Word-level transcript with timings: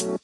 Hello 0.00 0.16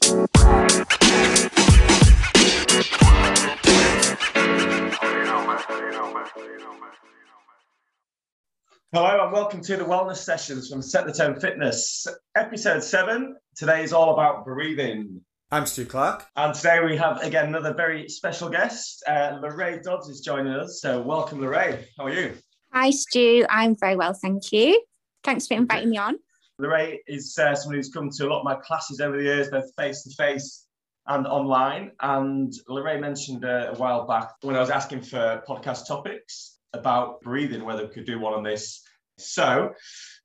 and 8.94 9.32
welcome 9.32 9.60
to 9.60 9.76
the 9.76 9.84
wellness 9.84 10.16
sessions 10.16 10.70
from 10.70 10.80
Set 10.80 11.06
the 11.06 11.12
Tone 11.12 11.38
Fitness, 11.38 12.06
episode 12.34 12.82
seven. 12.82 13.36
Today 13.54 13.84
is 13.84 13.92
all 13.92 14.14
about 14.14 14.46
breathing. 14.46 15.20
I'm 15.50 15.66
Stu 15.66 15.84
Clark. 15.84 16.24
And 16.36 16.54
today 16.54 16.82
we 16.82 16.96
have 16.96 17.20
again 17.20 17.48
another 17.48 17.74
very 17.74 18.08
special 18.08 18.48
guest. 18.48 19.04
Uh, 19.06 19.40
Lerae 19.42 19.82
Dodds 19.82 20.08
is 20.08 20.20
joining 20.20 20.54
us. 20.54 20.80
So 20.80 21.02
welcome, 21.02 21.40
Lerae. 21.40 21.84
How 21.98 22.06
are 22.06 22.14
you? 22.14 22.32
Hi, 22.72 22.88
Stu. 22.88 23.44
I'm 23.50 23.76
very 23.76 23.96
well, 23.96 24.14
thank 24.14 24.52
you. 24.52 24.82
Thanks 25.22 25.46
for 25.46 25.52
inviting 25.52 25.90
me 25.90 25.98
on. 25.98 26.16
Lerae 26.60 26.98
is 27.06 27.36
uh, 27.38 27.54
someone 27.54 27.76
who's 27.76 27.92
come 27.92 28.08
to 28.10 28.26
a 28.26 28.28
lot 28.28 28.38
of 28.38 28.44
my 28.44 28.54
classes 28.54 29.00
over 29.00 29.16
the 29.16 29.24
years, 29.24 29.50
both 29.50 29.70
face 29.76 30.02
to 30.04 30.14
face 30.14 30.66
and 31.06 31.26
online. 31.26 31.92
And 32.00 32.52
Lerae 32.68 33.00
mentioned 33.00 33.44
uh, 33.44 33.72
a 33.72 33.76
while 33.76 34.06
back 34.06 34.30
when 34.40 34.56
I 34.56 34.60
was 34.60 34.70
asking 34.70 35.02
for 35.02 35.42
podcast 35.46 35.86
topics 35.86 36.58
about 36.72 37.20
breathing, 37.20 37.64
whether 37.64 37.86
we 37.86 37.92
could 37.92 38.06
do 38.06 38.18
one 38.18 38.32
on 38.32 38.42
this. 38.42 38.82
So, 39.18 39.72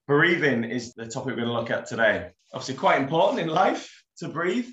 breathing 0.07 0.63
is 0.63 0.93
the 0.93 1.05
topic 1.05 1.35
we're 1.35 1.43
going 1.43 1.47
to 1.47 1.53
look 1.53 1.69
at 1.69 1.85
today. 1.85 2.29
Obviously, 2.53 2.75
quite 2.75 3.01
important 3.01 3.41
in 3.41 3.47
life 3.47 3.89
to 4.17 4.27
breathe, 4.29 4.67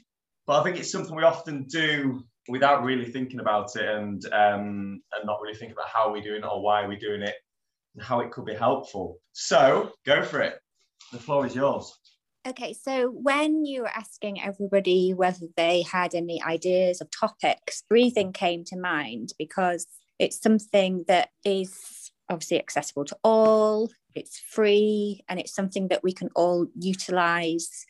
but 0.47 0.61
I 0.61 0.65
think 0.65 0.77
it's 0.77 0.91
something 0.91 1.15
we 1.15 1.23
often 1.23 1.65
do 1.65 2.25
without 2.49 2.83
really 2.83 3.05
thinking 3.05 3.41
about 3.41 3.77
it 3.77 3.85
and 3.85 4.25
um, 4.27 5.03
and 5.13 5.25
not 5.25 5.41
really 5.41 5.55
thinking 5.55 5.77
about 5.77 5.89
how 5.89 6.13
we're 6.13 6.23
doing 6.23 6.43
it 6.43 6.47
or 6.47 6.63
why 6.63 6.87
we're 6.87 6.99
doing 6.99 7.23
it 7.23 7.35
and 7.95 8.05
how 8.05 8.21
it 8.21 8.31
could 8.33 8.45
be 8.45 8.55
helpful. 8.55 9.19
So, 9.33 9.91
go 10.05 10.23
for 10.23 10.41
it. 10.41 10.59
The 11.13 11.19
floor 11.19 11.47
is 11.47 11.55
yours. 11.55 11.97
Okay, 12.47 12.73
so 12.73 13.11
when 13.11 13.65
you 13.65 13.83
were 13.83 13.89
asking 13.89 14.41
everybody 14.41 15.13
whether 15.13 15.47
they 15.57 15.83
had 15.83 16.15
any 16.15 16.43
ideas 16.43 17.01
of 17.01 17.11
topics, 17.11 17.83
breathing 17.89 18.33
came 18.33 18.65
to 18.65 18.79
mind 18.79 19.33
because 19.39 19.87
it's 20.19 20.41
something 20.41 21.05
that 21.09 21.31
is 21.45 22.11
obviously 22.31 22.59
accessible 22.59 23.05
to 23.07 23.17
all, 23.25 23.91
it's 24.15 24.39
free, 24.39 25.23
and 25.29 25.39
it's 25.39 25.55
something 25.55 25.89
that 25.89 26.03
we 26.03 26.13
can 26.13 26.29
all 26.35 26.67
utilize 26.79 27.85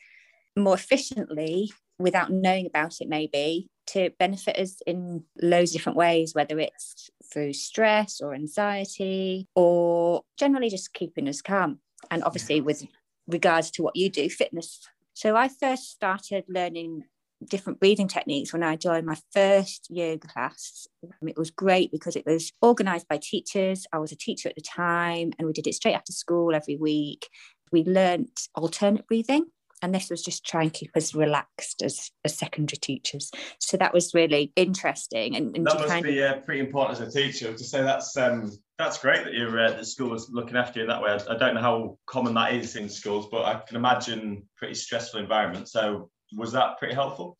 more 0.55 0.75
efficiently 0.75 1.71
without 1.97 2.31
knowing 2.31 2.65
about 2.65 2.95
it, 3.01 3.09
maybe 3.09 3.69
to 3.87 4.09
benefit 4.19 4.57
us 4.57 4.81
in 4.85 5.23
loads 5.41 5.71
of 5.71 5.77
different 5.77 5.97
ways, 5.97 6.33
whether 6.35 6.59
it's 6.59 7.09
through 7.31 7.53
stress 7.53 8.21
or 8.21 8.33
anxiety 8.33 9.47
or 9.55 10.21
generally 10.37 10.69
just 10.69 10.93
keeping 10.93 11.27
us 11.27 11.41
calm. 11.41 11.79
And 12.11 12.23
obviously, 12.23 12.61
with 12.61 12.85
regards 13.29 13.71
to 13.71 13.83
what 13.83 13.95
you 13.95 14.09
do, 14.09 14.29
fitness. 14.29 14.79
So 15.13 15.35
I 15.35 15.47
first 15.47 15.89
started 15.91 16.45
learning 16.47 17.03
different 17.45 17.79
breathing 17.79 18.07
techniques 18.07 18.51
when 18.51 18.63
I 18.63 18.75
joined 18.75 19.05
my 19.05 19.17
first 19.33 19.87
yoga 19.89 20.27
class. 20.27 20.87
It 21.21 21.37
was 21.37 21.51
great 21.51 21.91
because 21.91 22.15
it 22.15 22.25
was 22.25 22.51
organized 22.61 23.07
by 23.07 23.17
teachers. 23.21 23.85
I 23.93 23.99
was 23.99 24.11
a 24.11 24.17
teacher 24.17 24.49
at 24.49 24.55
the 24.55 24.61
time 24.61 25.31
and 25.37 25.47
we 25.47 25.53
did 25.53 25.67
it 25.67 25.75
straight 25.75 25.93
after 25.93 26.11
school 26.11 26.53
every 26.53 26.75
week. 26.75 27.29
We 27.71 27.83
learned 27.83 28.29
alternate 28.55 29.07
breathing. 29.07 29.45
And 29.81 29.93
this 29.93 30.09
was 30.09 30.21
just 30.21 30.45
try 30.45 30.63
and 30.63 30.73
keep 30.73 30.91
us 30.95 31.15
relaxed 31.15 31.81
as, 31.81 32.11
as 32.25 32.37
secondary 32.37 32.77
teachers. 32.77 33.31
So 33.59 33.77
that 33.77 33.93
was 33.93 34.13
really 34.13 34.51
interesting. 34.55 35.35
And, 35.35 35.55
and 35.55 35.65
that 35.65 35.79
must 35.79 36.03
be 36.03 36.21
uh, 36.21 36.37
pretty 36.37 36.61
important 36.61 36.99
as 36.99 37.07
a 37.07 37.11
teacher 37.11 37.53
to 37.53 37.63
say 37.63 37.81
that's 37.81 38.15
um, 38.17 38.51
that's 38.77 38.97
great 38.97 39.23
that 39.23 39.33
you're 39.33 39.59
uh, 39.59 39.71
the 39.71 39.85
school 39.85 40.13
is 40.13 40.29
looking 40.31 40.57
after 40.57 40.79
you 40.81 40.87
that 40.87 41.01
way. 41.01 41.11
I, 41.11 41.33
I 41.33 41.37
don't 41.37 41.55
know 41.55 41.61
how 41.61 41.97
common 42.05 42.33
that 42.35 42.53
is 42.53 42.75
in 42.75 42.89
schools, 42.89 43.27
but 43.31 43.45
I 43.45 43.61
can 43.65 43.77
imagine 43.77 44.43
pretty 44.57 44.75
stressful 44.75 45.19
environment. 45.19 45.69
So 45.69 46.09
was 46.35 46.51
that 46.53 46.77
pretty 46.77 46.93
helpful? 46.93 47.37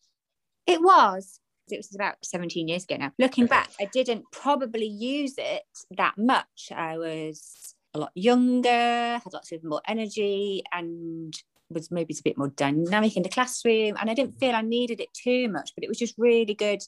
It 0.66 0.80
was. 0.80 1.40
It 1.70 1.78
was 1.78 1.94
about 1.94 2.16
17 2.24 2.68
years 2.68 2.84
ago 2.84 2.96
now. 2.96 3.12
Looking 3.18 3.46
back, 3.46 3.70
I 3.80 3.84
didn't 3.92 4.24
probably 4.32 4.86
use 4.86 5.34
it 5.38 5.62
that 5.96 6.18
much. 6.18 6.72
I 6.74 6.98
was 6.98 7.74
a 7.94 7.98
lot 7.98 8.12
younger, 8.14 8.68
had 8.68 9.32
lots 9.32 9.52
of 9.52 9.64
more 9.64 9.80
energy, 9.86 10.62
and 10.72 11.34
was 11.70 11.90
maybe 11.90 12.14
a 12.18 12.22
bit 12.22 12.38
more 12.38 12.48
dynamic 12.48 13.16
in 13.16 13.22
the 13.22 13.28
classroom. 13.28 13.96
And 14.00 14.10
I 14.10 14.14
didn't 14.14 14.38
feel 14.38 14.54
I 14.54 14.62
needed 14.62 15.00
it 15.00 15.12
too 15.12 15.48
much, 15.48 15.72
but 15.74 15.84
it 15.84 15.88
was 15.88 15.98
just 15.98 16.14
really 16.18 16.54
good 16.54 16.82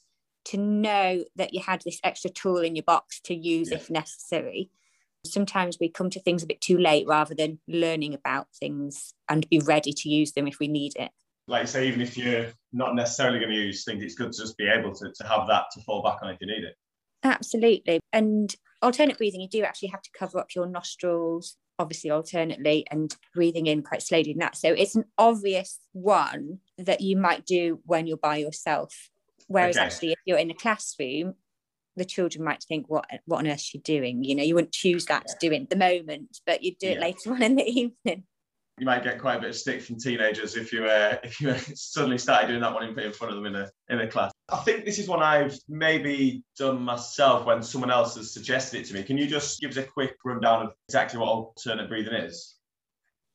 to 0.46 0.56
know 0.56 1.24
that 1.36 1.54
you 1.54 1.60
had 1.60 1.82
this 1.84 2.00
extra 2.02 2.30
tool 2.30 2.58
in 2.58 2.74
your 2.74 2.82
box 2.82 3.20
to 3.24 3.34
use 3.34 3.70
yeah. 3.70 3.76
if 3.76 3.90
necessary. 3.90 4.70
Sometimes 5.24 5.78
we 5.80 5.88
come 5.88 6.10
to 6.10 6.20
things 6.20 6.42
a 6.42 6.46
bit 6.46 6.60
too 6.60 6.78
late 6.78 7.06
rather 7.06 7.34
than 7.34 7.60
learning 7.68 8.12
about 8.14 8.48
things 8.58 9.14
and 9.28 9.48
be 9.48 9.60
ready 9.60 9.92
to 9.92 10.08
use 10.08 10.32
them 10.32 10.48
if 10.48 10.58
we 10.58 10.66
need 10.66 10.94
it 10.96 11.12
like 11.48 11.68
say, 11.68 11.88
even 11.88 12.00
if 12.00 12.16
you're 12.16 12.46
not 12.72 12.94
necessarily 12.94 13.38
going 13.38 13.50
to 13.50 13.56
use 13.56 13.84
things, 13.84 14.02
it's 14.02 14.14
good 14.14 14.32
to 14.32 14.38
just 14.38 14.56
be 14.56 14.68
able 14.68 14.94
to, 14.94 15.12
to 15.12 15.26
have 15.26 15.46
that 15.48 15.64
to 15.72 15.80
fall 15.82 16.02
back 16.02 16.18
on 16.22 16.30
if 16.30 16.38
you 16.40 16.46
need 16.46 16.64
it. 16.64 16.76
Absolutely. 17.24 18.00
And 18.12 18.54
alternate 18.80 19.18
breathing, 19.18 19.40
you 19.40 19.48
do 19.48 19.62
actually 19.62 19.88
have 19.88 20.02
to 20.02 20.10
cover 20.16 20.38
up 20.38 20.54
your 20.54 20.66
nostrils, 20.66 21.56
obviously 21.78 22.10
alternately, 22.10 22.86
and 22.90 23.14
breathing 23.34 23.66
in 23.66 23.82
quite 23.82 24.02
slowly 24.02 24.32
in 24.32 24.38
that. 24.38 24.56
So 24.56 24.72
it's 24.72 24.94
an 24.94 25.04
obvious 25.18 25.78
one 25.92 26.58
that 26.78 27.00
you 27.00 27.16
might 27.16 27.46
do 27.46 27.80
when 27.84 28.06
you're 28.06 28.16
by 28.16 28.36
yourself. 28.36 29.10
Whereas 29.48 29.76
okay. 29.76 29.86
actually, 29.86 30.12
if 30.12 30.18
you're 30.24 30.38
in 30.38 30.50
a 30.50 30.54
classroom, 30.54 31.34
the 31.96 32.04
children 32.04 32.44
might 32.44 32.62
think, 32.62 32.86
"What, 32.88 33.06
what 33.26 33.38
on 33.38 33.46
earth 33.46 33.56
is 33.56 33.62
she 33.62 33.78
doing?" 33.78 34.24
You 34.24 34.34
know, 34.34 34.42
you 34.42 34.54
wouldn't 34.54 34.72
choose 34.72 35.06
that 35.06 35.24
yeah. 35.26 35.34
to 35.34 35.48
do 35.48 35.54
in 35.54 35.66
the 35.68 35.76
moment, 35.76 36.38
but 36.46 36.62
you'd 36.62 36.78
do 36.78 36.88
it 36.88 37.00
later 37.00 37.30
on 37.34 37.42
in 37.42 37.56
the 37.56 37.64
evening 37.64 38.24
you 38.78 38.86
might 38.86 39.04
get 39.04 39.20
quite 39.20 39.36
a 39.36 39.40
bit 39.40 39.50
of 39.50 39.56
stick 39.56 39.82
from 39.82 39.98
teenagers 39.98 40.56
if 40.56 40.72
you 40.72 40.84
uh, 40.86 41.16
if 41.22 41.40
you 41.40 41.54
suddenly 41.74 42.18
started 42.18 42.48
doing 42.48 42.60
that 42.60 42.72
one 42.72 42.84
in, 42.84 42.98
in 42.98 43.12
front 43.12 43.32
of 43.32 43.36
them 43.36 43.46
in 43.46 43.54
a 43.54 43.70
in 43.90 44.00
a 44.00 44.06
class. 44.06 44.32
I 44.48 44.56
think 44.58 44.84
this 44.84 44.98
is 44.98 45.08
one 45.08 45.22
I've 45.22 45.56
maybe 45.68 46.42
done 46.58 46.82
myself 46.82 47.46
when 47.46 47.62
someone 47.62 47.90
else 47.90 48.16
has 48.16 48.32
suggested 48.32 48.80
it 48.80 48.86
to 48.86 48.94
me. 48.94 49.02
Can 49.02 49.18
you 49.18 49.26
just 49.26 49.60
give 49.60 49.70
us 49.70 49.76
a 49.76 49.84
quick 49.84 50.16
rundown 50.24 50.66
of 50.66 50.72
exactly 50.88 51.18
what 51.18 51.28
alternate 51.28 51.88
breathing 51.88 52.14
is? 52.14 52.56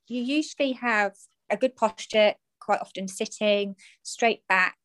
You 0.08 0.22
usually 0.22 0.74
have 0.74 1.14
a 1.50 1.58
good 1.58 1.76
posture, 1.76 2.34
quite 2.60 2.80
often 2.80 3.08
sitting 3.08 3.76
straight 4.04 4.42
back, 4.48 4.78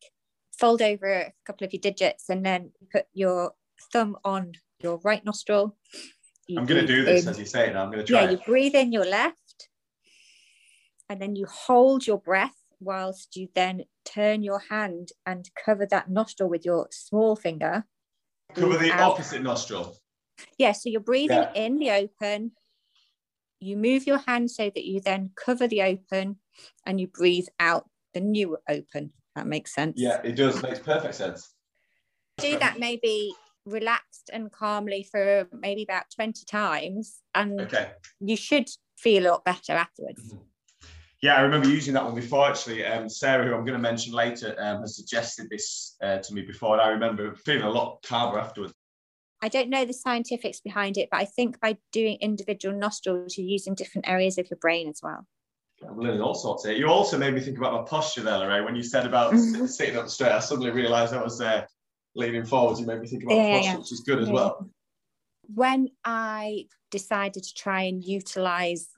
fold 0.57 0.81
over 0.81 1.11
a 1.11 1.33
couple 1.45 1.65
of 1.65 1.73
your 1.73 1.79
digits, 1.79 2.29
and 2.29 2.45
then 2.45 2.71
put 2.91 3.05
your 3.13 3.53
thumb 3.91 4.17
on 4.23 4.53
your 4.81 4.99
right 5.03 5.23
nostril. 5.23 5.77
You 6.47 6.59
I'm 6.59 6.65
going 6.65 6.81
to 6.81 6.87
do 6.87 7.05
this 7.05 7.23
in, 7.23 7.29
as 7.29 7.39
you 7.39 7.45
say 7.45 7.67
it 7.67 7.73
now. 7.73 7.83
I'm 7.83 7.91
going 7.91 8.05
to 8.05 8.11
try. 8.11 8.23
Yeah, 8.23 8.31
you 8.31 8.37
breathe 8.45 8.75
in 8.75 8.91
your 8.91 9.05
left 9.05 9.37
and 11.13 11.21
then 11.21 11.35
you 11.35 11.45
hold 11.45 12.07
your 12.07 12.17
breath 12.17 12.55
whilst 12.79 13.35
you 13.35 13.47
then 13.53 13.83
turn 14.03 14.41
your 14.41 14.63
hand 14.71 15.09
and 15.27 15.47
cover 15.63 15.85
that 15.85 16.09
nostril 16.09 16.49
with 16.49 16.65
your 16.65 16.87
small 16.89 17.35
finger. 17.35 17.85
Cover 18.55 18.79
the 18.79 18.91
out. 18.91 19.11
opposite 19.11 19.43
nostril. 19.43 19.95
Yeah, 20.57 20.71
so 20.71 20.89
you're 20.89 21.01
breathing 21.01 21.37
yeah. 21.37 21.53
in 21.53 21.77
the 21.77 21.91
open. 21.91 22.53
You 23.59 23.77
move 23.77 24.07
your 24.07 24.17
hand 24.17 24.49
so 24.49 24.71
that 24.73 24.85
you 24.85 25.01
then 25.01 25.29
cover 25.35 25.67
the 25.67 25.83
open 25.83 26.37
and 26.83 26.99
you 26.99 27.05
breathe 27.05 27.47
out 27.59 27.87
the 28.15 28.19
new 28.19 28.57
open. 28.67 29.11
That 29.35 29.45
makes 29.45 29.75
sense. 29.75 29.93
Yeah, 29.97 30.19
it 30.23 30.35
does. 30.35 30.63
Makes 30.63 30.79
perfect 30.79 31.13
sense. 31.13 31.53
Do 32.39 32.57
that 32.57 32.79
maybe 32.79 33.35
relaxed 33.67 34.31
and 34.33 34.51
calmly 34.51 35.07
for 35.11 35.47
maybe 35.53 35.83
about 35.83 36.05
20 36.15 36.43
times 36.45 37.19
and 37.35 37.61
okay. 37.61 37.91
you 38.19 38.35
should 38.35 38.67
feel 38.97 39.27
a 39.27 39.29
lot 39.29 39.45
better 39.45 39.73
afterwards. 39.73 40.33
Mm-hmm. 40.33 40.43
Yeah, 41.23 41.35
I 41.35 41.41
remember 41.43 41.69
using 41.69 41.93
that 41.93 42.03
one 42.03 42.15
before 42.15 42.49
actually. 42.49 42.85
Um, 42.85 43.07
Sarah, 43.07 43.47
who 43.47 43.53
I'm 43.55 43.63
going 43.63 43.77
to 43.77 43.79
mention 43.79 44.11
later, 44.11 44.57
um, 44.59 44.81
has 44.81 44.97
suggested 44.97 45.49
this 45.49 45.95
uh, 46.03 46.17
to 46.17 46.33
me 46.33 46.41
before, 46.41 46.73
and 46.73 46.81
I 46.81 46.89
remember 46.89 47.33
feeling 47.33 47.63
a 47.63 47.69
lot 47.69 48.03
calmer 48.05 48.37
afterwards. 48.37 48.73
I 49.41 49.47
don't 49.47 49.69
know 49.69 49.85
the 49.85 49.93
scientifics 49.93 50.59
behind 50.59 50.97
it, 50.97 51.07
but 51.09 51.21
I 51.21 51.23
think 51.23 51.61
by 51.61 51.77
doing 51.93 52.17
individual 52.19 52.77
nostrils, 52.77 53.37
you're 53.37 53.47
using 53.47 53.73
different 53.73 54.09
areas 54.09 54.37
of 54.37 54.49
your 54.51 54.57
brain 54.57 54.89
as 54.89 54.99
well. 55.01 55.25
I'm 55.87 55.97
learning 55.97 56.19
all 56.19 56.35
sorts 56.35 56.65
here. 56.65 56.75
You 56.75 56.87
also 56.87 57.17
made 57.17 57.33
me 57.33 57.39
think 57.39 57.57
about 57.57 57.71
my 57.71 57.83
posture 57.83 58.21
there, 58.21 58.39
Lerae. 58.39 58.65
When 58.65 58.75
you 58.75 58.83
said 58.83 59.05
about 59.05 59.33
sitting 59.69 59.95
up 59.95 60.09
straight, 60.09 60.33
I 60.33 60.39
suddenly 60.39 60.71
realised 60.71 61.13
I 61.13 61.23
was 61.23 61.39
uh, 61.39 61.63
leaning 62.15 62.43
forwards. 62.43 62.81
You 62.81 62.85
made 62.85 62.99
me 62.99 63.07
think 63.07 63.23
about 63.23 63.35
yeah, 63.35 63.53
posture, 63.53 63.71
yeah. 63.71 63.77
which 63.77 63.93
is 63.93 64.01
good 64.01 64.19
as 64.19 64.29
well. 64.29 64.69
When 65.53 65.87
I 66.03 66.65
decided 66.91 67.43
to 67.43 67.53
try 67.53 67.83
and 67.83 68.03
utilise 68.03 68.89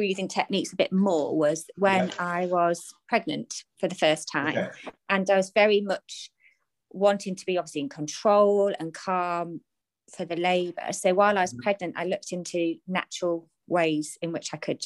breathing 0.00 0.28
techniques 0.28 0.72
a 0.72 0.76
bit 0.76 0.92
more 0.92 1.36
was 1.36 1.66
when 1.76 2.08
yeah. 2.08 2.14
I 2.18 2.46
was 2.46 2.94
pregnant 3.06 3.64
for 3.78 3.86
the 3.86 3.94
first 3.94 4.30
time. 4.32 4.56
Okay. 4.56 4.70
And 5.10 5.28
I 5.28 5.36
was 5.36 5.52
very 5.54 5.82
much 5.82 6.30
wanting 6.90 7.36
to 7.36 7.44
be 7.44 7.58
obviously 7.58 7.82
in 7.82 7.90
control 7.90 8.72
and 8.80 8.94
calm 8.94 9.60
for 10.16 10.24
the 10.24 10.36
labor. 10.36 10.90
So 10.92 11.12
while 11.12 11.36
I 11.36 11.42
was 11.42 11.52
mm-hmm. 11.52 11.64
pregnant, 11.64 11.94
I 11.98 12.06
looked 12.06 12.32
into 12.32 12.76
natural 12.88 13.46
ways 13.68 14.16
in 14.22 14.32
which 14.32 14.54
I 14.54 14.56
could 14.56 14.82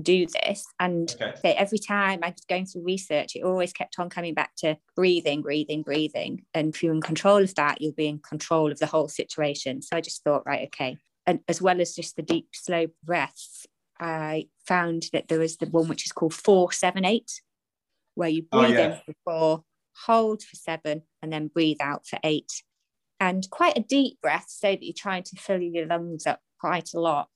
do 0.00 0.28
this. 0.28 0.64
And 0.78 1.12
okay. 1.20 1.54
every 1.54 1.78
time 1.78 2.20
I 2.22 2.28
was 2.28 2.44
going 2.48 2.66
through 2.66 2.84
research, 2.84 3.34
it 3.34 3.42
always 3.42 3.72
kept 3.72 3.98
on 3.98 4.10
coming 4.10 4.32
back 4.32 4.54
to 4.58 4.76
breathing, 4.94 5.42
breathing, 5.42 5.82
breathing. 5.82 6.44
And 6.54 6.72
if 6.72 6.84
you're 6.84 6.94
in 6.94 7.02
control 7.02 7.42
of 7.42 7.52
that, 7.56 7.80
you'll 7.80 7.94
be 7.94 8.06
in 8.06 8.20
control 8.20 8.70
of 8.70 8.78
the 8.78 8.86
whole 8.86 9.08
situation. 9.08 9.82
So 9.82 9.96
I 9.96 10.00
just 10.00 10.22
thought, 10.22 10.46
right, 10.46 10.66
okay. 10.66 10.98
And 11.26 11.40
as 11.48 11.60
well 11.60 11.80
as 11.80 11.96
just 11.96 12.14
the 12.14 12.22
deep, 12.22 12.46
slow 12.52 12.86
breaths, 13.02 13.66
I 14.02 14.46
found 14.66 15.04
that 15.12 15.28
there 15.28 15.38
was 15.38 15.58
the 15.58 15.66
one 15.66 15.88
which 15.88 16.04
is 16.04 16.12
called 16.12 16.34
478. 16.34 17.40
where 18.14 18.28
you 18.28 18.44
oh, 18.52 18.60
breathe 18.60 18.76
oh, 18.76 18.80
yeah. 18.80 18.86
in 18.86 19.00
for 19.06 19.14
four, 19.24 19.64
hold 20.06 20.42
for 20.42 20.56
seven, 20.56 21.02
and 21.22 21.32
then 21.32 21.46
breathe 21.46 21.78
out 21.80 22.06
for 22.06 22.18
eight. 22.24 22.50
And 23.20 23.48
quite 23.50 23.78
a 23.78 23.82
deep 23.82 24.20
breath 24.20 24.46
so 24.48 24.72
that 24.72 24.82
you're 24.82 24.92
trying 24.96 25.22
to 25.22 25.36
fill 25.36 25.60
your 25.60 25.86
lungs 25.86 26.26
up 26.26 26.40
quite 26.60 26.90
a 26.94 27.00
lot. 27.00 27.28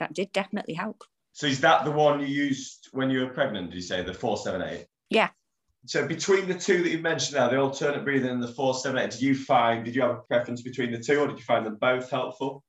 That 0.00 0.12
did 0.12 0.32
definitely 0.32 0.74
help. 0.74 1.04
So 1.32 1.46
is 1.46 1.60
that 1.60 1.84
the 1.84 1.92
one 1.92 2.20
you 2.20 2.26
used 2.26 2.88
when 2.90 3.10
you 3.10 3.20
were 3.20 3.32
pregnant? 3.32 3.70
Did 3.70 3.76
you 3.76 3.82
say 3.82 4.02
the 4.02 4.12
four 4.12 4.36
seven 4.36 4.60
eight? 4.62 4.86
Yeah. 5.10 5.30
So 5.86 6.06
between 6.06 6.48
the 6.48 6.54
two 6.54 6.82
that 6.82 6.90
you 6.90 6.98
mentioned 6.98 7.36
now, 7.36 7.48
the 7.48 7.60
alternate 7.60 8.04
breathing 8.04 8.30
and 8.30 8.42
the 8.42 8.48
four 8.48 8.74
seven 8.74 9.00
eight, 9.00 9.12
did 9.12 9.22
you 9.22 9.36
find 9.36 9.84
did 9.84 9.94
you 9.94 10.02
have 10.02 10.10
a 10.10 10.22
preference 10.22 10.62
between 10.62 10.90
the 10.90 10.98
two, 10.98 11.20
or 11.20 11.28
did 11.28 11.38
you 11.38 11.44
find 11.44 11.64
them 11.64 11.76
both 11.80 12.10
helpful? 12.10 12.64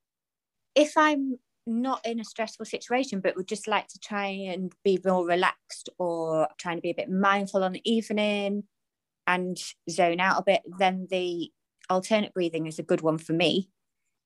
If 0.75 0.95
I'm 0.95 1.39
not 1.69 2.05
in 2.05 2.19
a 2.19 2.25
stressful 2.25 2.65
situation, 2.65 3.19
but 3.21 3.35
would 3.35 3.47
just 3.47 3.67
like 3.67 3.87
to 3.87 3.99
try 3.99 4.25
and 4.25 4.73
be 4.83 4.99
more 5.05 5.25
relaxed 5.25 5.89
or 5.97 6.47
trying 6.57 6.77
to 6.77 6.81
be 6.81 6.89
a 6.89 6.95
bit 6.95 7.09
mindful 7.09 7.63
on 7.63 7.71
the 7.71 7.81
evening 7.89 8.63
and 9.27 9.57
zone 9.89 10.19
out 10.19 10.39
a 10.39 10.43
bit, 10.43 10.61
then 10.79 11.07
the 11.09 11.51
alternate 11.89 12.33
breathing 12.33 12.65
is 12.65 12.79
a 12.79 12.83
good 12.83 13.01
one 13.01 13.17
for 13.17 13.33
me. 13.33 13.69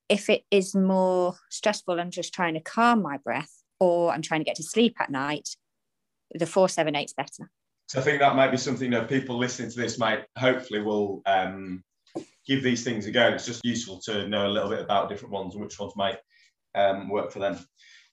If 0.09 0.29
it 0.29 0.43
is 0.51 0.75
more 0.75 1.35
stressful 1.49 1.99
and 1.99 2.11
just 2.11 2.33
trying 2.33 2.53
to 2.55 2.59
calm 2.59 3.01
my 3.01 3.17
breath, 3.17 3.63
or 3.79 4.11
I'm 4.11 4.21
trying 4.21 4.41
to 4.41 4.45
get 4.45 4.55
to 4.55 4.63
sleep 4.63 4.95
at 4.99 5.11
night, 5.11 5.49
the 6.33 6.45
478 6.45 7.05
is 7.05 7.13
better. 7.13 7.51
So 7.87 7.99
I 7.99 8.03
think 8.03 8.19
that 8.19 8.35
might 8.35 8.51
be 8.51 8.57
something 8.57 8.91
that 8.91 9.09
people 9.09 9.37
listening 9.37 9.71
to 9.71 9.77
this 9.77 9.99
might 9.99 10.25
hopefully 10.37 10.81
will 10.81 11.21
um, 11.25 11.83
give 12.47 12.63
these 12.63 12.83
things 12.83 13.05
a 13.05 13.11
go. 13.11 13.27
It's 13.29 13.45
just 13.45 13.65
useful 13.65 13.99
to 14.05 14.27
know 14.27 14.47
a 14.47 14.49
little 14.49 14.69
bit 14.69 14.79
about 14.79 15.09
different 15.09 15.33
ones 15.33 15.53
and 15.53 15.63
which 15.63 15.79
ones 15.79 15.93
might 15.95 16.17
um, 16.75 17.09
work 17.09 17.31
for 17.31 17.39
them. 17.39 17.57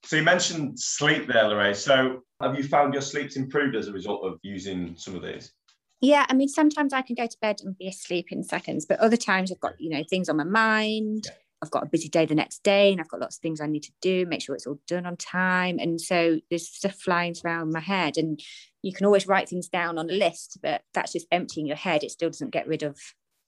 So 0.04 0.16
you 0.16 0.22
mentioned 0.22 0.78
sleep 0.80 1.26
there, 1.26 1.44
Lerae. 1.44 1.76
So 1.76 2.22
have 2.40 2.56
you 2.56 2.64
found 2.64 2.94
your 2.94 3.02
sleep's 3.02 3.36
improved 3.36 3.76
as 3.76 3.88
a 3.88 3.92
result 3.92 4.24
of 4.24 4.38
using 4.42 4.94
some 4.96 5.14
of 5.14 5.22
these? 5.22 5.52
Yeah, 6.00 6.24
I 6.28 6.34
mean, 6.34 6.48
sometimes 6.48 6.94
I 6.94 7.02
can 7.02 7.14
go 7.14 7.26
to 7.26 7.36
bed 7.42 7.60
and 7.62 7.76
be 7.76 7.86
asleep 7.86 8.28
in 8.30 8.42
seconds, 8.42 8.86
but 8.86 8.98
other 9.00 9.18
times 9.18 9.52
I've 9.52 9.60
got, 9.60 9.74
you 9.78 9.90
know, 9.90 10.02
things 10.08 10.30
on 10.30 10.38
my 10.38 10.44
mind. 10.44 11.24
Yeah. 11.26 11.32
I've 11.62 11.70
got 11.70 11.82
a 11.82 11.90
busy 11.90 12.08
day 12.08 12.24
the 12.24 12.34
next 12.34 12.62
day 12.62 12.90
and 12.90 13.00
I've 13.00 13.08
got 13.08 13.20
lots 13.20 13.36
of 13.36 13.42
things 13.42 13.60
I 13.60 13.66
need 13.66 13.82
to 13.82 13.92
do, 14.00 14.24
make 14.24 14.40
sure 14.40 14.54
it's 14.54 14.66
all 14.66 14.80
done 14.86 15.04
on 15.04 15.16
time. 15.18 15.78
And 15.78 16.00
so 16.00 16.40
there's 16.48 16.66
stuff 16.66 16.94
flying 16.94 17.34
around 17.44 17.72
my 17.72 17.80
head. 17.80 18.16
And 18.16 18.40
you 18.82 18.94
can 18.94 19.04
always 19.04 19.26
write 19.26 19.50
things 19.50 19.68
down 19.68 19.98
on 19.98 20.08
a 20.08 20.14
list, 20.14 20.58
but 20.62 20.82
that's 20.94 21.12
just 21.12 21.26
emptying 21.30 21.66
your 21.66 21.76
head. 21.76 22.02
It 22.02 22.12
still 22.12 22.30
doesn't 22.30 22.50
get 22.50 22.66
rid 22.66 22.82
of 22.82 22.98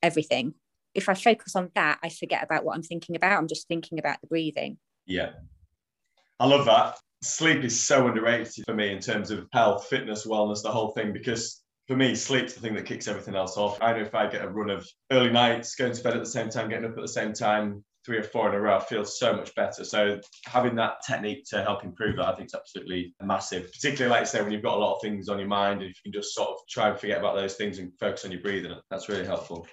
everything. 0.03 0.53
If 0.94 1.08
I 1.08 1.15
focus 1.15 1.56
on 1.56 1.70
that, 1.75 2.00
I 2.03 2.11
forget 2.11 2.44
about 2.44 2.65
what 2.65 2.76
I'm 2.76 2.82
thinking 2.82 3.17
about. 3.17 3.38
I'm 3.38 3.49
just 3.49 3.67
thinking 3.67 3.99
about 3.99 4.20
the 4.20 4.26
breathing. 4.26 4.76
Yeah. 5.07 5.31
I 6.39 6.47
love 6.47 6.65
that. 6.67 6.99
Sleep 7.23 7.63
is 7.63 7.81
so 7.81 8.09
underrated 8.09 8.65
for 8.65 8.75
me 8.75 8.93
in 8.93 8.99
terms 8.99 9.31
of 9.31 9.47
health, 9.53 9.87
fitness, 9.87 10.27
wellness, 10.27 10.63
the 10.63 10.73
whole 10.73 10.91
thing, 10.93 11.13
because 11.13 11.63
for 11.87 11.97
me, 11.97 12.15
sleep's 12.15 12.55
the 12.55 12.61
thing 12.61 12.75
that 12.75 12.87
kicks 12.87 13.09
everything 13.09 13.37
else 13.37 13.57
off. 13.57 13.79
I 13.81 13.93
know 13.93 14.01
if 14.01 14.15
I 14.15 14.29
get 14.29 14.45
a 14.45 14.49
run 14.49 14.71
of 14.71 14.89
early 15.11 15.31
nights, 15.31 15.75
going 15.75 15.93
to 15.93 16.03
bed 16.03 16.15
at 16.15 16.21
the 16.21 16.27
same 16.27 16.49
time, 16.49 16.69
getting 16.69 16.85
up 16.85 16.97
at 16.97 17.03
the 17.03 17.09
same 17.09 17.33
time, 17.33 17.85
three 18.05 18.19
or 18.19 18.23
four 18.23 18.49
in 18.49 18.55
a 18.55 18.61
row 18.61 18.81
feels 18.81 19.19
so 19.19 19.33
much 19.33 19.55
better. 19.55 19.85
So 19.85 20.19
having 20.47 20.75
that 20.77 20.95
technique 21.07 21.45
to 21.51 21.63
help 21.63 21.85
improve 21.85 22.17
that, 22.17 22.27
I 22.27 22.35
think 22.35 22.47
is 22.47 22.55
absolutely 22.55 23.15
massive. 23.23 23.71
Particularly 23.73 24.11
like 24.11 24.23
I 24.23 24.25
say, 24.25 24.43
when 24.43 24.53
you've 24.53 24.63
got 24.63 24.77
a 24.77 24.81
lot 24.81 24.97
of 24.97 25.03
things 25.03 25.29
on 25.29 25.39
your 25.39 25.49
mind, 25.49 25.83
and 25.83 25.91
if 25.91 25.97
you 26.05 26.11
can 26.11 26.21
just 26.21 26.35
sort 26.35 26.49
of 26.49 26.57
try 26.69 26.89
and 26.89 26.99
forget 26.99 27.19
about 27.19 27.37
those 27.37 27.55
things 27.55 27.79
and 27.79 27.93
focus 28.01 28.25
on 28.25 28.33
your 28.33 28.41
breathing, 28.41 28.75
that's 28.91 29.09
really 29.09 29.27
helpful. 29.27 29.67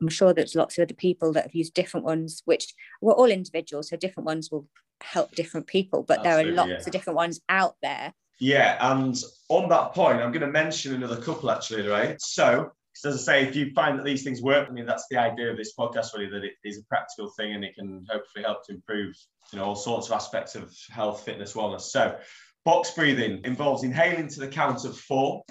I'm 0.00 0.08
sure 0.08 0.32
there's 0.32 0.54
lots 0.54 0.78
of 0.78 0.82
other 0.82 0.94
people 0.94 1.32
that 1.32 1.44
have 1.44 1.54
used 1.54 1.74
different 1.74 2.04
ones, 2.04 2.42
which 2.44 2.74
we're 3.00 3.12
all 3.12 3.30
individuals, 3.30 3.88
so 3.90 3.96
different 3.96 4.26
ones 4.26 4.50
will 4.50 4.66
help 5.00 5.34
different 5.34 5.66
people, 5.66 6.02
but 6.02 6.18
Absolutely, 6.18 6.44
there 6.44 6.52
are 6.52 6.56
lots 6.56 6.70
yeah. 6.70 6.86
of 6.86 6.92
different 6.92 7.16
ones 7.16 7.40
out 7.48 7.76
there. 7.82 8.12
Yeah, 8.40 8.76
and 8.92 9.16
on 9.48 9.68
that 9.68 9.94
point, 9.94 10.20
I'm 10.20 10.32
going 10.32 10.40
to 10.40 10.48
mention 10.48 10.94
another 10.94 11.20
couple 11.20 11.50
actually, 11.50 11.86
right? 11.86 12.20
So 12.20 12.72
as 13.04 13.14
I 13.14 13.18
say, 13.18 13.48
if 13.48 13.56
you 13.56 13.72
find 13.72 13.98
that 13.98 14.04
these 14.04 14.22
things 14.22 14.40
work, 14.40 14.68
I 14.68 14.72
mean, 14.72 14.86
that's 14.86 15.06
the 15.10 15.18
idea 15.18 15.50
of 15.50 15.56
this 15.56 15.74
podcast, 15.76 16.14
really, 16.14 16.30
that 16.30 16.44
it 16.44 16.54
is 16.64 16.78
a 16.78 16.84
practical 16.84 17.30
thing 17.30 17.52
and 17.52 17.64
it 17.64 17.74
can 17.74 18.06
hopefully 18.08 18.44
help 18.44 18.64
to 18.66 18.74
improve, 18.74 19.14
you 19.52 19.58
know, 19.58 19.64
all 19.64 19.76
sorts 19.76 20.06
of 20.06 20.12
aspects 20.12 20.54
of 20.54 20.74
health, 20.90 21.22
fitness, 21.24 21.54
wellness. 21.54 21.82
So, 21.82 22.16
box 22.64 22.92
breathing 22.92 23.40
involves 23.44 23.82
inhaling 23.82 24.28
to 24.28 24.40
the 24.40 24.48
count 24.48 24.84
of 24.84 24.96
four, 24.96 25.42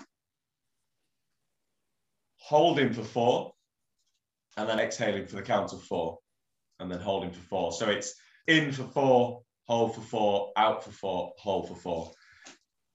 holding 2.37 2.93
for 2.93 3.03
four, 3.03 3.52
and 4.57 4.69
then 4.69 4.79
exhaling 4.79 5.27
for 5.27 5.35
the 5.35 5.41
count 5.41 5.73
of 5.73 5.83
four, 5.83 6.19
and 6.79 6.91
then 6.91 6.99
holding 6.99 7.31
for 7.31 7.41
four. 7.41 7.71
So 7.71 7.89
it's 7.89 8.13
in 8.47 8.71
for 8.71 8.83
four, 8.83 9.41
hold 9.65 9.95
for 9.95 10.01
four, 10.01 10.51
out 10.57 10.83
for 10.83 10.91
four, 10.91 11.33
hold 11.37 11.67
for 11.67 11.75
four. 11.75 12.11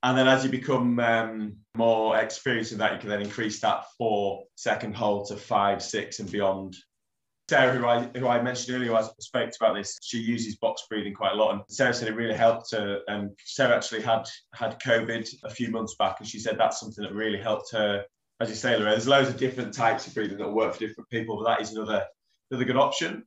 And 0.02 0.16
then 0.16 0.28
as 0.28 0.44
you 0.44 0.50
become 0.50 1.00
um, 1.00 1.56
more 1.76 2.16
experienced 2.16 2.72
in 2.72 2.78
that, 2.78 2.92
you 2.92 2.98
can 2.98 3.08
then 3.08 3.22
increase 3.22 3.60
that 3.60 3.84
four 3.96 4.44
second 4.54 4.94
hold 4.94 5.28
to 5.28 5.36
five, 5.36 5.82
six, 5.82 6.20
and 6.20 6.30
beyond. 6.30 6.76
Sarah, 7.50 7.76
who 7.76 7.86
I, 7.86 8.02
who 8.18 8.28
I 8.28 8.42
mentioned 8.42 8.76
earlier, 8.76 8.94
I 8.94 9.08
spoke 9.20 9.50
about 9.58 9.74
this, 9.74 9.98
she 10.02 10.18
uses 10.18 10.56
box 10.58 10.82
breathing 10.88 11.14
quite 11.14 11.32
a 11.32 11.34
lot. 11.34 11.54
And 11.54 11.62
Sarah 11.68 11.94
said 11.94 12.06
it 12.06 12.14
really 12.14 12.36
helped 12.36 12.70
her. 12.72 13.00
And 13.08 13.30
Sarah 13.44 13.74
actually 13.74 14.02
had 14.02 14.28
had 14.54 14.80
COVID 14.80 15.28
a 15.44 15.50
few 15.50 15.70
months 15.70 15.96
back. 15.98 16.16
And 16.20 16.28
she 16.28 16.38
said 16.38 16.58
that's 16.58 16.78
something 16.78 17.02
that 17.02 17.14
really 17.14 17.40
helped 17.40 17.72
her. 17.72 18.04
As 18.40 18.48
you 18.48 18.54
say, 18.54 18.74
Lerae, 18.74 18.90
there's 18.90 19.08
loads 19.08 19.28
of 19.28 19.36
different 19.36 19.74
types 19.74 20.06
of 20.06 20.14
breathing 20.14 20.38
that 20.38 20.52
work 20.52 20.74
for 20.74 20.80
different 20.80 21.10
people, 21.10 21.42
but 21.42 21.48
that 21.50 21.60
is 21.60 21.72
another, 21.72 22.04
another 22.50 22.64
good 22.64 22.76
option. 22.76 23.24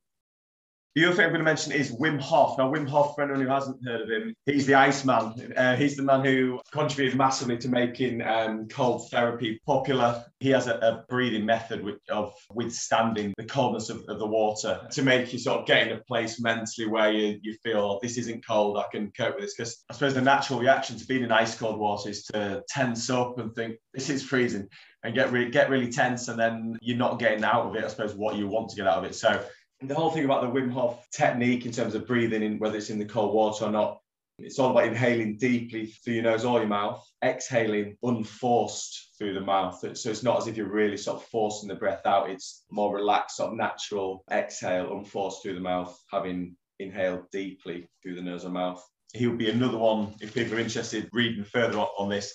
The 0.94 1.06
other 1.06 1.16
thing 1.16 1.24
I'm 1.24 1.30
going 1.30 1.40
to 1.40 1.44
mention 1.44 1.72
is 1.72 1.90
Wim 1.90 2.20
Hof. 2.20 2.58
Now, 2.58 2.70
Wim 2.70 2.86
Hof, 2.86 3.14
for 3.14 3.22
anyone 3.22 3.40
who 3.40 3.48
hasn't 3.48 3.82
heard 3.82 4.02
of 4.02 4.10
him, 4.10 4.34
he's 4.44 4.66
the 4.66 4.74
Iceman. 4.74 5.54
Uh, 5.56 5.74
he's 5.74 5.96
the 5.96 6.02
man 6.02 6.22
who 6.22 6.60
contributed 6.70 7.16
massively 7.16 7.56
to 7.58 7.68
making 7.68 8.20
um, 8.20 8.68
cold 8.68 9.08
therapy 9.10 9.58
popular. 9.64 10.22
He 10.38 10.50
has 10.50 10.66
a, 10.66 10.74
a 10.74 11.04
breathing 11.08 11.46
method 11.46 11.82
of 12.10 12.34
withstanding 12.50 13.32
the 13.38 13.44
coldness 13.44 13.88
of, 13.88 14.04
of, 14.06 14.18
the 14.18 14.26
water 14.26 14.86
to 14.90 15.02
make 15.02 15.32
you 15.32 15.38
sort 15.38 15.60
of 15.60 15.66
get 15.66 15.86
in 15.86 15.96
a 15.96 16.00
place 16.02 16.38
mentally 16.40 16.86
where 16.86 17.10
you, 17.10 17.38
you 17.42 17.56
feel 17.62 17.98
this 18.02 18.18
isn't 18.18 18.46
cold, 18.46 18.76
I 18.76 18.84
can 18.92 19.10
cope 19.16 19.36
with 19.36 19.44
this. 19.44 19.54
Because 19.56 19.82
I 19.88 19.94
suppose 19.94 20.12
the 20.12 20.20
natural 20.20 20.60
reaction 20.60 20.98
to 20.98 21.06
being 21.06 21.22
in 21.22 21.32
ice 21.32 21.56
cold 21.56 21.78
water 21.78 22.10
is 22.10 22.24
to 22.24 22.62
tense 22.68 23.08
up 23.08 23.38
and 23.38 23.54
think 23.54 23.76
this 23.94 24.10
is 24.10 24.22
freezing 24.22 24.68
and 25.04 25.14
get 25.14 25.32
get 25.50 25.70
really 25.70 25.90
tense, 25.90 26.28
and 26.28 26.38
then 26.38 26.78
you're 26.80 26.96
not 26.96 27.18
getting 27.18 27.42
out 27.42 27.66
of 27.66 27.76
it. 27.76 27.84
I 27.84 27.88
suppose 27.88 28.14
what 28.14 28.36
you 28.36 28.46
want 28.46 28.70
to 28.70 28.76
get 28.76 28.86
out 28.86 28.98
of 28.98 29.04
it. 29.04 29.14
So 29.14 29.42
the 29.84 29.94
whole 29.94 30.10
thing 30.10 30.24
about 30.24 30.42
the 30.42 30.60
Wim 30.60 30.70
Hof 30.70 31.06
technique 31.10 31.66
in 31.66 31.72
terms 31.72 31.94
of 31.94 32.06
breathing 32.06 32.42
in, 32.42 32.58
whether 32.58 32.76
it's 32.76 32.90
in 32.90 32.98
the 32.98 33.04
cold 33.04 33.34
water 33.34 33.64
or 33.66 33.70
not, 33.70 33.98
it's 34.38 34.58
all 34.58 34.70
about 34.70 34.86
inhaling 34.88 35.36
deeply 35.36 35.86
through 35.86 36.14
your 36.14 36.22
nose 36.24 36.44
or 36.44 36.58
your 36.58 36.68
mouth, 36.68 37.06
exhaling 37.22 37.96
unforced 38.02 39.10
through 39.18 39.34
the 39.34 39.40
mouth. 39.40 39.78
So 39.96 40.10
it's 40.10 40.22
not 40.22 40.38
as 40.38 40.46
if 40.46 40.56
you're 40.56 40.72
really 40.72 40.96
sort 40.96 41.18
of 41.18 41.28
forcing 41.28 41.68
the 41.68 41.74
breath 41.74 42.06
out. 42.06 42.30
It's 42.30 42.64
more 42.70 42.94
relaxed, 42.94 43.36
sort 43.36 43.52
of 43.52 43.58
natural 43.58 44.24
exhale, 44.30 44.96
unforced 44.96 45.42
through 45.42 45.54
the 45.54 45.60
mouth, 45.60 45.96
having 46.10 46.56
inhaled 46.78 47.30
deeply 47.30 47.88
through 48.02 48.16
the 48.16 48.22
nose 48.22 48.44
or 48.44 48.50
mouth. 48.50 48.82
He 49.12 49.26
would 49.26 49.38
be 49.38 49.50
another 49.50 49.78
one 49.78 50.14
if 50.20 50.34
people 50.34 50.56
are 50.56 50.60
interested 50.60 51.08
reading 51.12 51.44
further 51.44 51.78
on 51.78 52.08
this 52.08 52.34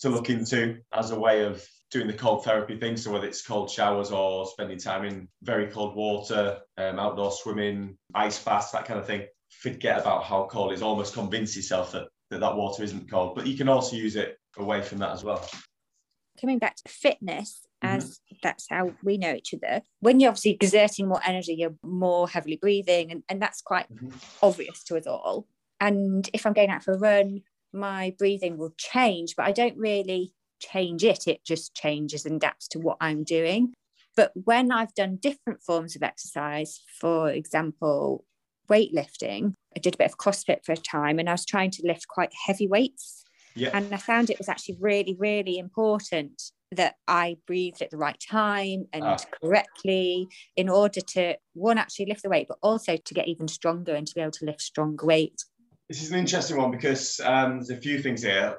to 0.00 0.08
look 0.08 0.30
into 0.30 0.78
as 0.92 1.10
a 1.10 1.18
way 1.18 1.42
of 1.42 1.66
doing 1.90 2.06
the 2.06 2.12
cold 2.12 2.44
therapy 2.44 2.78
thing. 2.78 2.96
So 2.96 3.12
whether 3.12 3.26
it's 3.26 3.46
cold 3.46 3.70
showers 3.70 4.10
or 4.10 4.46
spending 4.46 4.78
time 4.78 5.04
in 5.04 5.28
very 5.42 5.66
cold 5.68 5.96
water, 5.96 6.58
um, 6.76 6.98
outdoor 6.98 7.32
swimming, 7.32 7.96
ice 8.14 8.42
baths, 8.42 8.72
that 8.72 8.84
kind 8.84 9.00
of 9.00 9.06
thing, 9.06 9.26
forget 9.48 9.98
about 9.98 10.24
how 10.24 10.48
cold 10.50 10.72
it 10.72 10.74
is. 10.74 10.82
Almost 10.82 11.14
convince 11.14 11.56
yourself 11.56 11.92
that, 11.92 12.08
that 12.30 12.40
that 12.40 12.56
water 12.56 12.82
isn't 12.82 13.10
cold. 13.10 13.34
But 13.34 13.46
you 13.46 13.56
can 13.56 13.68
also 13.68 13.96
use 13.96 14.16
it 14.16 14.36
away 14.58 14.82
from 14.82 14.98
that 14.98 15.12
as 15.12 15.24
well. 15.24 15.48
Coming 16.40 16.58
back 16.58 16.76
to 16.76 16.88
fitness, 16.88 17.66
mm-hmm. 17.82 17.96
as 17.96 18.04
mm-hmm. 18.04 18.36
that's 18.42 18.66
how 18.68 18.92
we 19.02 19.18
know 19.18 19.34
each 19.34 19.54
other. 19.54 19.82
When 20.00 20.20
you're 20.20 20.28
obviously 20.28 20.52
exerting 20.52 21.08
more 21.08 21.20
energy, 21.24 21.54
you're 21.54 21.74
more 21.82 22.28
heavily 22.28 22.56
breathing, 22.56 23.10
and, 23.10 23.22
and 23.28 23.40
that's 23.40 23.62
quite 23.62 23.92
mm-hmm. 23.92 24.10
obvious 24.42 24.84
to 24.84 24.96
us 24.96 25.06
all. 25.06 25.46
And 25.80 26.28
if 26.32 26.44
I'm 26.44 26.52
going 26.52 26.70
out 26.70 26.82
for 26.82 26.92
a 26.92 26.98
run, 26.98 27.42
my 27.72 28.14
breathing 28.18 28.56
will 28.56 28.74
change, 28.76 29.34
but 29.36 29.46
I 29.46 29.52
don't 29.52 29.76
really 29.76 30.32
change 30.60 31.04
it, 31.04 31.26
it 31.26 31.44
just 31.44 31.74
changes 31.74 32.24
and 32.24 32.36
adapts 32.36 32.68
to 32.68 32.78
what 32.78 32.96
I'm 33.00 33.24
doing. 33.24 33.74
But 34.16 34.32
when 34.34 34.72
I've 34.72 34.94
done 34.94 35.18
different 35.20 35.62
forms 35.62 35.94
of 35.94 36.02
exercise, 36.02 36.82
for 37.00 37.30
example, 37.30 38.24
weightlifting, 38.68 39.54
I 39.76 39.80
did 39.80 39.94
a 39.94 39.98
bit 39.98 40.10
of 40.10 40.18
CrossFit 40.18 40.64
for 40.64 40.72
a 40.72 40.76
time 40.76 41.18
and 41.18 41.28
I 41.28 41.32
was 41.32 41.46
trying 41.46 41.70
to 41.72 41.86
lift 41.86 42.08
quite 42.08 42.32
heavy 42.46 42.66
weights. 42.66 43.24
Yeah. 43.54 43.70
And 43.72 43.92
I 43.92 43.96
found 43.96 44.30
it 44.30 44.38
was 44.38 44.48
actually 44.48 44.76
really, 44.80 45.16
really 45.18 45.58
important 45.58 46.42
that 46.72 46.96
I 47.06 47.36
breathed 47.46 47.80
at 47.80 47.90
the 47.90 47.96
right 47.96 48.18
time 48.20 48.86
and 48.92 49.04
ah. 49.04 49.18
correctly 49.42 50.28
in 50.56 50.68
order 50.68 51.00
to 51.00 51.36
one 51.54 51.78
actually 51.78 52.06
lift 52.06 52.22
the 52.22 52.28
weight, 52.28 52.46
but 52.48 52.58
also 52.62 52.96
to 52.96 53.14
get 53.14 53.28
even 53.28 53.48
stronger 53.48 53.94
and 53.94 54.06
to 54.06 54.14
be 54.14 54.20
able 54.20 54.32
to 54.32 54.44
lift 54.44 54.60
stronger 54.60 55.06
weight. 55.06 55.44
This 55.88 56.02
is 56.02 56.10
an 56.10 56.18
interesting 56.18 56.58
one 56.58 56.70
because 56.70 57.18
um, 57.20 57.56
there's 57.56 57.70
a 57.70 57.76
few 57.76 58.02
things 58.02 58.22
here 58.22 58.56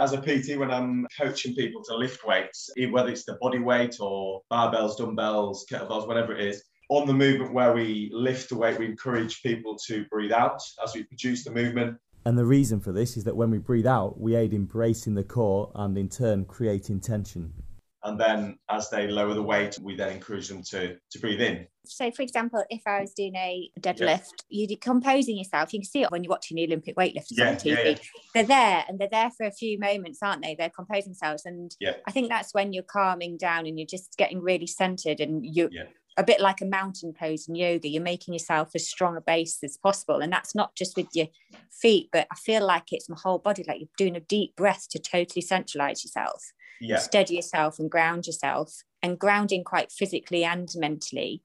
as 0.00 0.12
a 0.12 0.20
PT, 0.20 0.58
when 0.58 0.72
I'm 0.72 1.06
coaching 1.20 1.54
people 1.54 1.82
to 1.84 1.96
lift 1.96 2.26
weights, 2.26 2.68
whether 2.90 3.10
it's 3.10 3.24
the 3.24 3.38
body 3.40 3.60
weight 3.60 3.96
or 4.00 4.42
barbells, 4.52 4.96
dumbbells, 4.98 5.66
kettlebells, 5.70 6.08
whatever 6.08 6.34
it 6.34 6.44
is, 6.44 6.64
on 6.90 7.06
the 7.06 7.12
movement 7.12 7.54
where 7.54 7.72
we 7.72 8.10
lift 8.12 8.48
the 8.48 8.56
weight, 8.56 8.78
we 8.78 8.86
encourage 8.86 9.42
people 9.42 9.76
to 9.86 10.04
breathe 10.10 10.32
out 10.32 10.60
as 10.82 10.94
we 10.94 11.04
produce 11.04 11.44
the 11.44 11.52
movement. 11.52 11.96
And 12.26 12.36
the 12.36 12.44
reason 12.44 12.80
for 12.80 12.90
this 12.90 13.16
is 13.16 13.24
that 13.24 13.36
when 13.36 13.50
we 13.50 13.58
breathe 13.58 13.86
out, 13.86 14.20
we 14.20 14.34
aid 14.34 14.52
in 14.52 14.64
bracing 14.64 15.14
the 15.14 15.22
core 15.22 15.70
and 15.74 15.96
in 15.96 16.08
turn 16.08 16.44
creating 16.44 17.00
tension. 17.00 17.52
And 18.04 18.20
then 18.20 18.58
as 18.70 18.90
they 18.90 19.08
lower 19.08 19.32
the 19.32 19.42
weight, 19.42 19.78
we 19.80 19.96
then 19.96 20.12
encourage 20.12 20.48
them 20.48 20.62
to, 20.64 20.96
to 21.10 21.18
breathe 21.18 21.40
in. 21.40 21.66
So, 21.86 22.10
for 22.10 22.20
example, 22.20 22.62
if 22.68 22.82
I 22.86 23.00
was 23.00 23.14
doing 23.14 23.34
a 23.34 23.70
deadlift, 23.80 24.44
you're 24.50 24.68
decomposing 24.68 25.38
yourself. 25.38 25.72
You 25.72 25.80
can 25.80 25.86
see 25.88 26.02
it 26.02 26.10
when 26.10 26.22
you're 26.22 26.30
watching 26.30 26.56
the 26.56 26.64
Olympic 26.64 26.96
weightlifters 26.96 27.32
Yeah, 27.32 27.48
on 27.48 27.56
TV. 27.56 27.64
yeah, 27.64 27.82
yeah. 27.82 27.96
They're 28.34 28.44
there 28.44 28.84
and 28.88 28.98
they're 28.98 29.08
there 29.10 29.30
for 29.30 29.46
a 29.46 29.50
few 29.50 29.78
moments, 29.78 30.18
aren't 30.22 30.42
they? 30.42 30.54
They're 30.54 30.68
composing 30.68 31.12
themselves. 31.12 31.46
And 31.46 31.74
Yeah. 31.80 31.94
I 32.06 32.10
think 32.10 32.28
that's 32.28 32.52
when 32.52 32.74
you're 32.74 32.82
calming 32.82 33.38
down 33.38 33.64
and 33.66 33.78
you're 33.78 33.86
just 33.86 34.18
getting 34.18 34.42
really 34.42 34.66
centered 34.66 35.20
and 35.20 35.44
you're 35.44 35.70
a 36.18 36.24
bit 36.24 36.40
like 36.40 36.60
a 36.60 36.66
mountain 36.66 37.14
pose 37.18 37.48
in 37.48 37.54
yoga. 37.54 37.88
You're 37.88 38.02
making 38.02 38.34
yourself 38.34 38.72
as 38.74 38.86
strong 38.86 39.16
a 39.16 39.22
base 39.22 39.58
as 39.64 39.78
possible. 39.78 40.20
And 40.20 40.30
that's 40.30 40.54
not 40.54 40.76
just 40.76 40.94
with 40.94 41.08
your 41.14 41.28
feet, 41.70 42.10
but 42.12 42.26
I 42.30 42.34
feel 42.36 42.66
like 42.66 42.92
it's 42.92 43.08
my 43.08 43.16
whole 43.18 43.38
body, 43.38 43.64
like 43.66 43.80
you're 43.80 43.88
doing 43.96 44.14
a 44.14 44.20
deep 44.20 44.56
breath 44.56 44.88
to 44.90 44.98
totally 44.98 45.40
centralize 45.42 46.04
yourself 46.04 46.52
Yeah. 46.80 46.98
steady 46.98 47.36
yourself 47.36 47.78
and 47.78 47.90
ground 47.90 48.26
yourself 48.26 48.82
and 49.02 49.18
grounding 49.18 49.64
quite 49.64 49.90
physically 49.92 50.44
and 50.44 50.68
mentally 50.76 51.42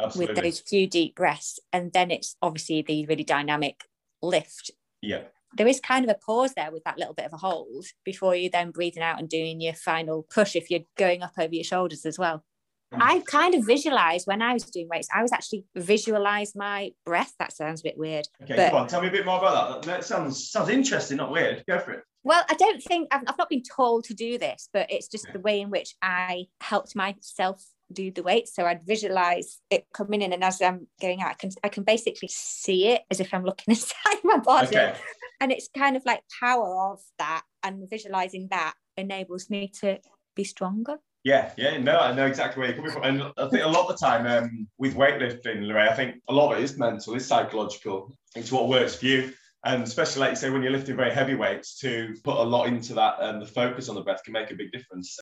Absolutely. 0.00 0.34
with 0.34 0.42
those 0.42 0.60
few 0.60 0.86
deep 0.88 1.14
breaths 1.14 1.58
and 1.72 1.92
then 1.92 2.10
it's 2.10 2.36
obviously 2.42 2.82
the 2.82 3.06
really 3.06 3.24
dynamic 3.24 3.84
lift 4.22 4.70
Yeah. 5.00 5.22
there 5.56 5.68
is 5.68 5.78
kind 5.80 6.04
of 6.04 6.10
a 6.10 6.18
pause 6.26 6.52
there 6.54 6.72
with 6.72 6.82
that 6.84 6.98
little 6.98 7.14
bit 7.14 7.26
of 7.26 7.32
a 7.32 7.36
hold 7.36 7.84
before 8.04 8.34
you 8.34 8.50
then 8.50 8.70
breathing 8.72 9.02
out 9.04 9.20
and 9.20 9.28
doing 9.28 9.60
your 9.60 9.74
final 9.74 10.24
push 10.34 10.56
if 10.56 10.70
you're 10.70 10.80
going 10.98 11.22
up 11.22 11.34
over 11.38 11.54
your 11.54 11.64
shoulders 11.64 12.04
as 12.04 12.18
well 12.18 12.44
Mm. 12.92 12.98
I 13.00 13.20
kind 13.26 13.54
of 13.56 13.64
visualized 13.66 14.26
when 14.26 14.40
I 14.42 14.52
was 14.52 14.64
doing 14.64 14.88
weights, 14.88 15.08
I 15.12 15.22
was 15.22 15.32
actually 15.32 15.64
visualize 15.74 16.54
my 16.54 16.92
breath. 17.04 17.32
That 17.40 17.52
sounds 17.52 17.80
a 17.80 17.82
bit 17.82 17.96
weird. 17.98 18.28
Okay, 18.42 18.54
But- 18.54 18.70
come 18.70 18.82
on, 18.82 18.88
tell 18.88 19.00
me 19.00 19.08
a 19.08 19.10
bit 19.10 19.24
more 19.24 19.38
about 19.38 19.82
that. 19.82 19.86
That 19.90 20.04
sounds 20.04 20.48
sounds 20.50 20.68
interesting, 20.68 21.16
not 21.16 21.32
weird. 21.32 21.64
Go 21.66 21.80
for 21.80 21.92
it. 21.92 22.04
Well, 22.24 22.42
I 22.48 22.54
don't 22.54 22.82
think 22.82 23.08
I've, 23.12 23.22
I've 23.26 23.38
not 23.38 23.50
been 23.50 23.62
told 23.62 24.04
to 24.04 24.14
do 24.14 24.38
this, 24.38 24.68
but 24.72 24.90
it's 24.90 25.08
just 25.08 25.26
the 25.32 25.40
way 25.40 25.60
in 25.60 25.70
which 25.70 25.94
I 26.02 26.46
helped 26.60 26.96
myself 26.96 27.62
do 27.92 28.10
the 28.10 28.22
weights. 28.22 28.54
So 28.54 28.64
I'd 28.64 28.86
visualize 28.86 29.60
it 29.70 29.86
coming 29.92 30.22
in, 30.22 30.32
and 30.32 30.42
as 30.42 30.60
I'm 30.62 30.86
going 31.00 31.20
out, 31.20 31.30
I 31.30 31.34
can 31.34 31.50
I 31.62 31.68
can 31.68 31.84
basically 31.84 32.28
see 32.32 32.88
it 32.88 33.02
as 33.10 33.20
if 33.20 33.32
I'm 33.32 33.44
looking 33.44 33.66
inside 33.74 34.18
my 34.24 34.38
body, 34.38 34.68
Okay. 34.76 34.94
and 35.40 35.52
it's 35.52 35.68
kind 35.76 35.96
of 35.96 36.04
like 36.06 36.22
power 36.40 36.92
of 36.92 37.00
that, 37.18 37.42
and 37.62 37.88
visualizing 37.88 38.48
that 38.50 38.74
enables 38.96 39.50
me 39.50 39.68
to 39.80 39.98
be 40.34 40.44
stronger. 40.44 40.96
Yeah, 41.24 41.52
yeah, 41.56 41.78
no, 41.78 41.98
I 41.98 42.12
know 42.12 42.26
exactly 42.26 42.60
where 42.60 42.68
you're 42.68 42.76
coming 42.76 42.92
from. 42.92 43.02
And 43.02 43.22
I 43.38 43.48
think 43.48 43.64
a 43.64 43.68
lot 43.68 43.88
of 43.88 43.98
the 43.98 44.06
time 44.06 44.26
um, 44.26 44.68
with 44.76 44.94
weightlifting, 44.94 45.64
Lerae, 45.64 45.88
I 45.88 45.94
think 45.94 46.16
a 46.28 46.34
lot 46.34 46.52
of 46.52 46.58
it 46.58 46.64
is 46.64 46.76
mental, 46.76 47.14
it's 47.14 47.24
psychological. 47.24 48.14
It's 48.36 48.52
what 48.52 48.68
works 48.68 48.96
for 48.96 49.06
you. 49.06 49.32
And 49.64 49.82
especially, 49.82 50.20
like 50.20 50.30
you 50.30 50.36
say, 50.36 50.50
when 50.50 50.62
you're 50.62 50.72
lifting 50.72 50.96
very 50.96 51.12
heavy 51.12 51.34
weights, 51.34 51.78
to 51.80 52.14
put 52.22 52.36
a 52.36 52.42
lot 52.42 52.66
into 52.68 52.94
that 52.94 53.16
and 53.20 53.40
the 53.40 53.46
focus 53.46 53.88
on 53.88 53.94
the 53.94 54.02
breath 54.02 54.22
can 54.22 54.32
make 54.32 54.50
a 54.50 54.54
big 54.54 54.70
difference. 54.72 55.18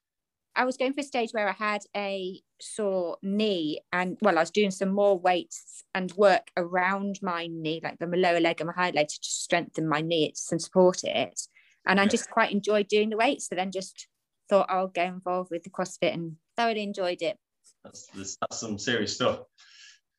I 0.55 0.65
was 0.65 0.77
going 0.77 0.93
for 0.93 1.01
a 1.01 1.05
stage 1.05 1.31
where 1.33 1.49
I 1.49 1.53
had 1.53 1.83
a 1.97 2.43
sore 2.61 3.17
knee, 3.23 3.81
and 3.93 4.19
well, 4.21 4.37
I 4.37 4.43
was 4.43 4.51
doing 4.51 4.71
some 4.71 4.91
more 4.91 5.19
weights 5.19 5.85
and 5.95 6.13
work 6.13 6.51
around 6.57 7.21
my 7.23 7.47
knee, 7.47 7.81
like 7.83 7.99
the 7.99 8.07
lower 8.07 8.41
leg 8.41 8.61
and 8.61 8.67
my 8.67 8.75
high 8.75 8.91
leg, 8.91 9.09
to 9.09 9.21
just 9.21 9.45
strengthen 9.45 9.89
my 9.89 10.01
knee 10.01 10.35
and 10.51 10.61
support 10.61 11.05
it. 11.05 11.41
And 11.87 11.99
I 11.99 12.07
just 12.07 12.31
quite 12.31 12.53
enjoyed 12.53 12.89
doing 12.89 13.11
the 13.11 13.17
weights. 13.17 13.49
So 13.49 13.55
then 13.55 13.71
just 13.73 14.07
thought 14.51 14.67
I'll 14.69 14.89
get 14.89 15.09
involved 15.09 15.51
with 15.51 15.63
the 15.63 15.71
CrossFit 15.71 16.13
and 16.13 16.37
thoroughly 16.57 16.83
enjoyed 16.83 17.23
it. 17.23 17.39
That's, 17.85 18.07
that's, 18.15 18.37
that's 18.41 18.61
some 18.61 18.79
serious 18.79 19.15
stuff. 19.15 19.41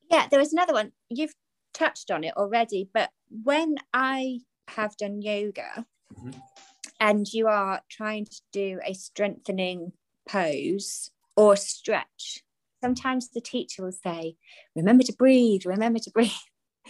Yeah, 0.09 0.27
there 0.29 0.39
was 0.39 0.51
another 0.51 0.73
one. 0.73 0.91
You've 1.09 1.33
touched 1.73 2.11
on 2.11 2.23
it 2.23 2.35
already, 2.37 2.89
but 2.93 3.09
when 3.43 3.75
I 3.93 4.39
have 4.69 4.95
done 4.97 5.21
yoga 5.21 5.85
Mhm. 6.13 6.41
and 6.99 7.31
you 7.33 7.47
are 7.47 7.81
trying 7.89 8.25
to 8.25 8.41
do 8.51 8.79
a 8.85 8.93
strengthening 8.93 9.93
pose 10.27 11.11
or 11.35 11.55
stretch, 11.55 12.43
sometimes 12.81 13.29
the 13.29 13.41
teacher 13.41 13.83
will 13.83 13.91
say, 13.91 14.37
Remember 14.75 15.03
to 15.03 15.13
breathe, 15.13 15.65
remember 15.65 15.99
to 15.99 16.11
breathe, 16.13 16.31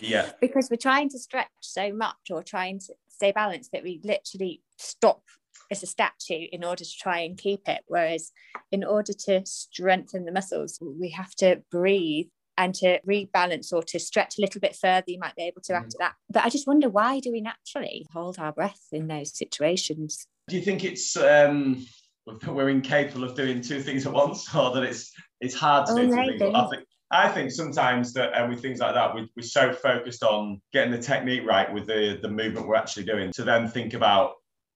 Yeah, 0.02 0.32
because 0.42 0.70
we're 0.70 0.78
trying 0.78 1.10
to 1.10 1.20
stretch 1.20 1.50
so 1.62 1.94
much 1.94 2.30
or 2.32 2.44
trying 2.44 2.80
to 2.80 2.94
stay 3.08 3.32
balanced 3.32 3.72
that 3.72 3.84
we 3.84 4.02
literally 4.04 4.62
stop 4.78 5.24
as 5.72 5.82
a 5.84 5.88
statue 5.88 6.48
in 6.52 6.64
order 6.64 6.84
to 6.84 6.98
try 6.98 7.20
and 7.20 7.38
keep 7.38 7.68
it. 7.68 7.84
Whereas, 7.88 8.32
in 8.72 8.84
order 8.84 9.14
to 9.14 9.46
strengthen 9.46 10.26
the 10.26 10.32
muscles, 10.32 10.80
we 10.82 11.10
have 11.10 11.34
to 11.36 11.64
breathe 11.72 12.28
and 12.58 12.74
to 12.76 13.00
rebalance 13.08 13.72
or 13.74 13.82
to 13.84 14.00
stretch 14.00 14.38
a 14.38 14.42
little 14.42 14.62
bit 14.62 14.76
further, 14.76 15.06
you 15.08 15.20
might 15.20 15.36
be 15.36 15.44
able 15.44 15.62
to 15.62 15.74
Mhm. 15.74 15.78
after 15.78 15.98
that. 16.00 16.16
But 16.30 16.46
I 16.46 16.50
just 16.50 16.68
wonder 16.68 16.90
why 16.90 17.20
do 17.20 17.32
we 17.32 17.42
naturally 17.42 18.06
hold 18.14 18.38
our 18.40 18.52
breath 18.52 18.88
in 18.92 19.08
those 19.08 19.38
situations? 19.38 20.28
Do 20.48 20.56
you 20.56 20.62
think 20.62 20.84
it's 20.84 21.16
um, 21.18 21.86
we're 22.48 22.70
incapable 22.70 23.24
of 23.24 23.36
doing 23.36 23.62
two 23.62 23.82
things 23.82 24.06
at 24.06 24.14
once, 24.14 24.54
or 24.56 24.74
that 24.76 24.84
it's 24.84 25.12
it's 25.42 25.56
hard 25.56 25.88
to 25.88 25.94
Oh, 25.94 25.98
do 25.98 26.08
two 26.08 26.38
things? 26.40 26.56
I 26.56 26.68
think 26.70 26.84
I 27.12 27.30
think 27.30 27.52
sometimes 27.52 28.14
that 28.14 28.34
um, 28.34 28.50
with 28.50 28.62
things 28.62 28.80
like 28.80 28.96
that, 28.96 29.14
we, 29.14 29.30
we're 29.36 29.44
so 29.44 29.72
focused 29.72 30.24
on 30.24 30.60
getting 30.74 30.92
the 30.92 30.98
technique 30.98 31.44
right 31.46 31.72
with 31.72 31.86
the 31.88 32.18
the 32.22 32.30
movement 32.30 32.68
we're 32.68 32.76
actually 32.76 33.06
doing, 33.06 33.32
to 33.34 33.44
then 33.44 33.68
think 33.68 33.94
about 33.94 34.34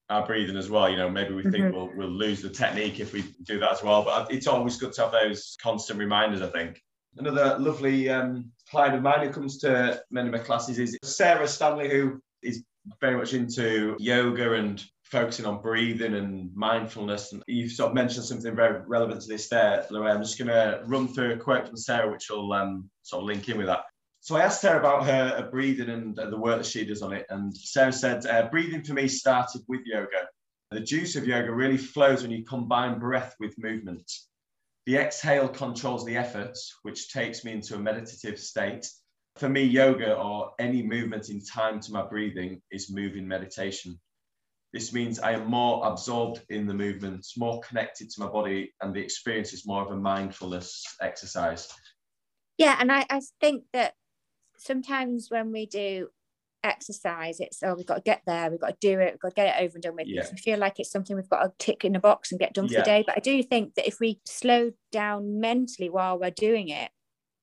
our 0.09 0.25
breathing 0.25 0.55
as 0.55 0.69
well. 0.69 0.89
You 0.89 0.95
know, 0.97 1.09
maybe 1.09 1.33
we 1.33 1.43
think 1.43 1.65
Mhm. 1.65 1.73
we'll 1.73 1.91
we'll 1.95 2.09
lose 2.09 2.41
the 2.41 2.49
technique 2.49 2.99
if 2.99 3.13
we 3.13 3.23
do 3.43 3.59
that 3.59 3.71
as 3.73 3.83
well. 3.83 4.03
But 4.03 4.31
it's 4.31 4.47
always 4.47 4.77
good 4.77 4.93
to 4.93 5.01
have 5.03 5.11
those 5.11 5.57
constant 5.61 5.99
reminders. 5.99 6.41
I 6.41 6.47
think. 6.49 6.81
Another 7.19 7.57
lovely 7.59 8.09
um, 8.09 8.51
client 8.69 8.95
of 8.95 9.01
mine 9.01 9.25
who 9.25 9.33
comes 9.33 9.57
to 9.59 10.01
many 10.11 10.27
of 10.27 10.33
my 10.33 10.39
classes 10.39 10.77
is 10.77 10.97
Sarah 11.03 11.47
Stanley, 11.47 11.89
who 11.89 12.21
is 12.43 12.63
very 13.01 13.17
much 13.17 13.33
into 13.33 13.95
yoga 13.99 14.53
and 14.53 14.83
focusing 15.03 15.45
on 15.45 15.61
breathing 15.61 16.15
and 16.15 16.53
mindfulness. 16.55 17.31
And 17.31 17.43
you've 17.47 17.71
sort 17.71 17.89
of 17.89 17.95
mentioned 17.95 18.25
something 18.25 18.55
very 18.55 18.81
relevant 18.87 19.21
to 19.21 19.27
this 19.27 19.47
there, 19.47 19.85
Lerae. 19.89 20.13
I'm 20.13 20.21
just 20.21 20.37
going 20.37 20.49
to 20.49 20.81
run 20.85 21.07
through 21.07 21.33
a 21.33 21.37
quote 21.37 21.67
from 21.67 21.77
Sarah, 21.77 22.11
which 22.11 22.29
will 22.29 22.51
um, 22.53 22.89
sort 23.03 23.21
of 23.21 23.27
link 23.27 23.47
in 23.49 23.57
with 23.57 23.67
that. 23.67 23.85
So 24.19 24.35
I 24.35 24.41
asked 24.41 24.63
her 24.63 24.77
about 24.77 25.05
her 25.05 25.47
breathing 25.49 25.89
and 25.89 26.19
uh, 26.19 26.29
the 26.29 26.37
work 26.37 26.57
that 26.57 26.65
she 26.65 26.85
does 26.85 27.01
on 27.01 27.13
it. 27.13 27.25
And 27.29 27.55
Sarah 27.55 27.93
said, 27.93 28.25
uh, 28.25 28.49
breathing 28.49 28.83
for 28.83 28.93
me 28.93 29.07
started 29.07 29.61
with 29.67 29.81
yoga. 29.85 30.27
The 30.71 30.81
juice 30.81 31.15
of 31.15 31.25
yoga 31.25 31.51
really 31.51 31.77
flows 31.77 32.23
when 32.23 32.31
you 32.31 32.43
combine 32.43 32.99
breath 32.99 33.35
with 33.39 33.57
movement. 33.57 34.11
The 34.87 34.95
exhale 34.95 35.49
controls 35.49 36.05
the 36.05 36.15
effort, 36.15 36.57
which 36.83 37.11
takes 37.11 37.43
me 37.43 37.51
into 37.51 37.75
a 37.75 37.77
meditative 37.77 38.39
state. 38.39 38.89
For 39.35 39.49
me, 39.49 39.63
yoga 39.63 40.15
or 40.15 40.53
any 40.59 40.81
movement 40.81 41.27
in 41.27 41.43
time 41.43 41.81
to 41.81 41.91
my 41.91 42.07
breathing 42.07 42.61
is 42.71 42.89
moving 42.89 43.27
meditation. 43.27 43.99
This 44.71 44.93
means 44.93 45.19
I 45.19 45.33
am 45.33 45.51
more 45.51 45.85
absorbed 45.85 46.41
in 46.47 46.67
the 46.67 46.73
movement, 46.73 47.27
more 47.35 47.59
connected 47.59 48.09
to 48.11 48.21
my 48.21 48.27
body, 48.27 48.73
and 48.81 48.93
the 48.93 49.01
experience 49.01 49.51
is 49.51 49.67
more 49.67 49.81
of 49.81 49.91
a 49.91 49.97
mindfulness 49.97 50.85
exercise. 51.01 51.67
Yeah, 52.57 52.77
and 52.79 52.89
I, 52.89 53.05
I 53.09 53.21
think 53.41 53.65
that 53.73 53.95
sometimes 54.55 55.29
when 55.29 55.51
we 55.51 55.65
do 55.65 56.07
exercise, 56.67 57.39
it's 57.39 57.61
oh, 57.63 57.73
we've 57.75 57.85
got 57.85 57.95
to 57.95 58.01
get 58.01 58.21
there, 58.27 58.49
we've 58.49 58.59
got 58.59 58.79
to 58.79 58.87
do 58.87 58.99
it, 58.99 59.13
we've 59.13 59.19
got 59.19 59.29
to 59.29 59.35
get 59.35 59.55
it 59.59 59.63
over 59.63 59.75
and 59.75 59.83
done 59.83 59.95
with. 59.95 60.07
Yeah. 60.07 60.21
because 60.21 60.33
We 60.33 60.37
feel 60.37 60.59
like 60.59 60.79
it's 60.79 60.91
something 60.91 61.15
we've 61.15 61.29
got 61.29 61.43
to 61.43 61.53
tick 61.57 61.85
in 61.85 61.95
a 61.95 61.99
box 61.99 62.31
and 62.31 62.39
get 62.39 62.53
done 62.53 62.67
for 62.67 62.73
Yeah. 62.73 62.79
the 62.81 62.85
day. 62.85 63.03
But 63.05 63.17
I 63.17 63.19
do 63.19 63.41
think 63.43 63.75
that 63.75 63.87
if 63.87 63.99
we 63.99 64.19
slow 64.25 64.71
down 64.91 65.39
mentally 65.39 65.89
while 65.89 66.19
we're 66.19 66.31
doing 66.31 66.69
it, 66.69 66.91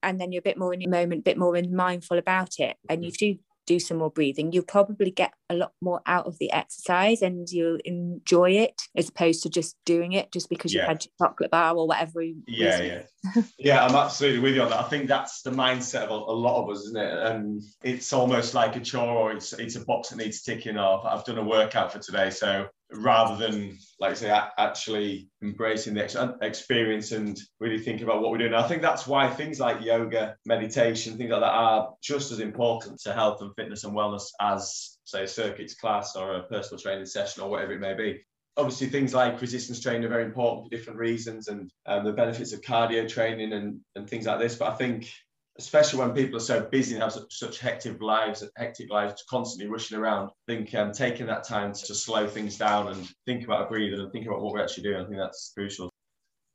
and 0.03 0.21
then 0.21 0.33
you're 0.33 0.41
a 0.41 0.43
bit 0.43 0.59
more 0.59 0.73
in 0.75 0.81
the 0.81 0.87
moment, 0.87 1.21
a 1.21 1.23
bit 1.23 1.39
more 1.39 1.61
mindful 1.71 2.19
about 2.19 2.59
it, 2.59 2.77
and 2.89 3.05
you 3.05 3.11
mm. 3.11 3.17
do 3.17 3.39
do 3.67 3.79
some 3.79 3.99
more 3.99 4.11
breathing, 4.11 4.53
you'll 4.53 4.65
probably 4.65 5.11
get 5.11 5.33
a 5.51 5.55
lot 5.55 5.73
more 5.81 6.01
out 6.07 6.27
of 6.27 6.39
the 6.39 6.51
exercise 6.53 7.23
and 7.23 7.49
you'll 7.51 7.79
enjoy 7.85 8.51
it 8.53 8.83
as 8.97 9.09
opposed 9.09 9.43
to 9.43 9.51
just 9.51 9.77
doing 9.85 10.13
it 10.13 10.33
just 10.33 10.49
because 10.49 10.73
Yeah. 10.73 10.83
you've 10.83 10.89
had 10.89 11.05
your 11.05 11.29
chocolate 11.29 11.51
bar 11.51 11.77
or 11.77 11.87
whatever. 11.87 12.23
Yeah, 12.47 12.79
reason. 12.81 13.03
yeah. 13.35 13.43
yeah, 13.59 13.85
I'm 13.87 13.95
absolutely 13.95 14.41
with 14.41 14.55
you 14.55 14.63
on 14.63 14.71
that. 14.71 14.81
I 14.81 14.89
think 14.89 15.09
that's 15.09 15.43
the 15.43 15.51
mindset 15.51 16.05
of 16.05 16.11
a, 16.11 16.15
a 16.15 16.37
lot 16.37 16.63
of 16.63 16.71
us, 16.71 16.85
isn't 16.85 16.97
it? 17.01 17.13
And 17.27 17.63
it's 17.83 18.13
almost 18.13 18.55
like 18.55 18.77
a 18.77 18.81
chore 18.81 19.09
or 19.09 19.33
it's 19.33 19.53
it's 19.55 19.77
a 19.77 19.85
box 19.85 20.11
that 20.11 20.17
needs 20.17 20.43
ticking 20.43 20.77
off. 20.77 21.05
I've 21.05 21.25
done 21.25 21.39
a 21.39 21.45
workout 21.45 21.93
for 21.93 21.99
today. 21.99 22.31
So 22.31 22.67
rather 22.93 23.37
than, 23.37 23.79
like 23.99 24.17
say, 24.17 24.31
actually 24.59 25.29
embracing 25.43 25.95
the 25.95 26.05
ex- 26.05 26.17
experience 26.43 27.13
and 27.13 27.39
really 27.61 27.79
thinking 27.79 28.05
about 28.05 28.21
what 28.21 28.31
we're 28.31 28.39
doing, 28.39 28.55
I 28.55 28.67
think 28.69 28.83
that's 28.83 29.07
why 29.07 29.29
things 29.29 29.61
like 29.61 29.85
yoga, 29.85 30.37
meditation, 30.47 31.17
things 31.17 31.31
like 31.31 31.41
that 31.41 31.53
are 31.53 31.91
just 32.03 32.31
as 32.33 32.41
important 32.41 33.01
to 33.01 33.13
health 33.13 33.41
and 33.41 33.55
fitness 33.57 33.85
and 33.85 33.95
wellness 33.95 34.29
as, 34.41 34.99
say, 35.05 35.25
a 35.25 35.29
circuits 35.29 35.75
class 35.75 36.17
or 36.17 36.37
a 36.37 36.43
personal 36.45 36.81
training 36.81 37.07
session 37.07 37.43
or 37.43 37.51
whatever 37.51 37.73
it 37.73 37.81
may 37.81 37.95
be. 37.95 38.21
Obviously 38.57 38.87
things 38.87 39.13
like 39.13 39.41
resistance 39.41 39.81
training 39.81 40.05
are 40.05 40.09
very 40.09 40.25
important 40.25 40.65
for 40.65 40.77
different 40.77 40.99
reasons 40.99 41.49
and 41.49 41.71
um, 41.87 42.05
the 42.05 42.13
benefits 42.13 42.53
of 42.53 42.61
cardio 42.61 43.09
training 43.09 43.53
and, 43.53 43.81
and 43.97 44.09
things 44.09 44.27
like 44.27 44.39
this 44.39 44.55
but 44.55 44.71
i 44.71 44.77
think 44.77 45.11
especially 45.59 46.01
when 46.01 46.13
people 46.13 46.37
are 46.37 46.41
so 46.41 46.63
busy 46.63 46.95
and 46.95 47.03
have 47.03 47.13
such, 47.13 47.33
such 47.33 47.59
hectic 47.61 48.01
lives 48.03 48.45
hectic 48.57 48.91
lives 48.91 49.25
constantly 49.29 49.71
rushing 49.71 49.99
around 49.99 50.29
I 50.49 50.55
think 50.55 50.75
um, 50.75 50.93
taking 50.93 51.27
that 51.27 51.45
time 51.45 51.73
to 51.73 51.95
slow 51.95 52.27
things 52.27 52.57
down 52.57 52.89
and 52.89 53.09
think 53.27 53.45
about 53.45 53.69
breathing 53.69 54.01
and 54.01 54.13
think 54.13 54.27
about 54.27 54.43
what 54.43 54.53
we're 54.53 54.63
actually 54.63 54.85
doing 54.85 55.03
i 55.03 55.05
think 55.05 55.17
that's 55.17 55.53
crucial 55.55 55.91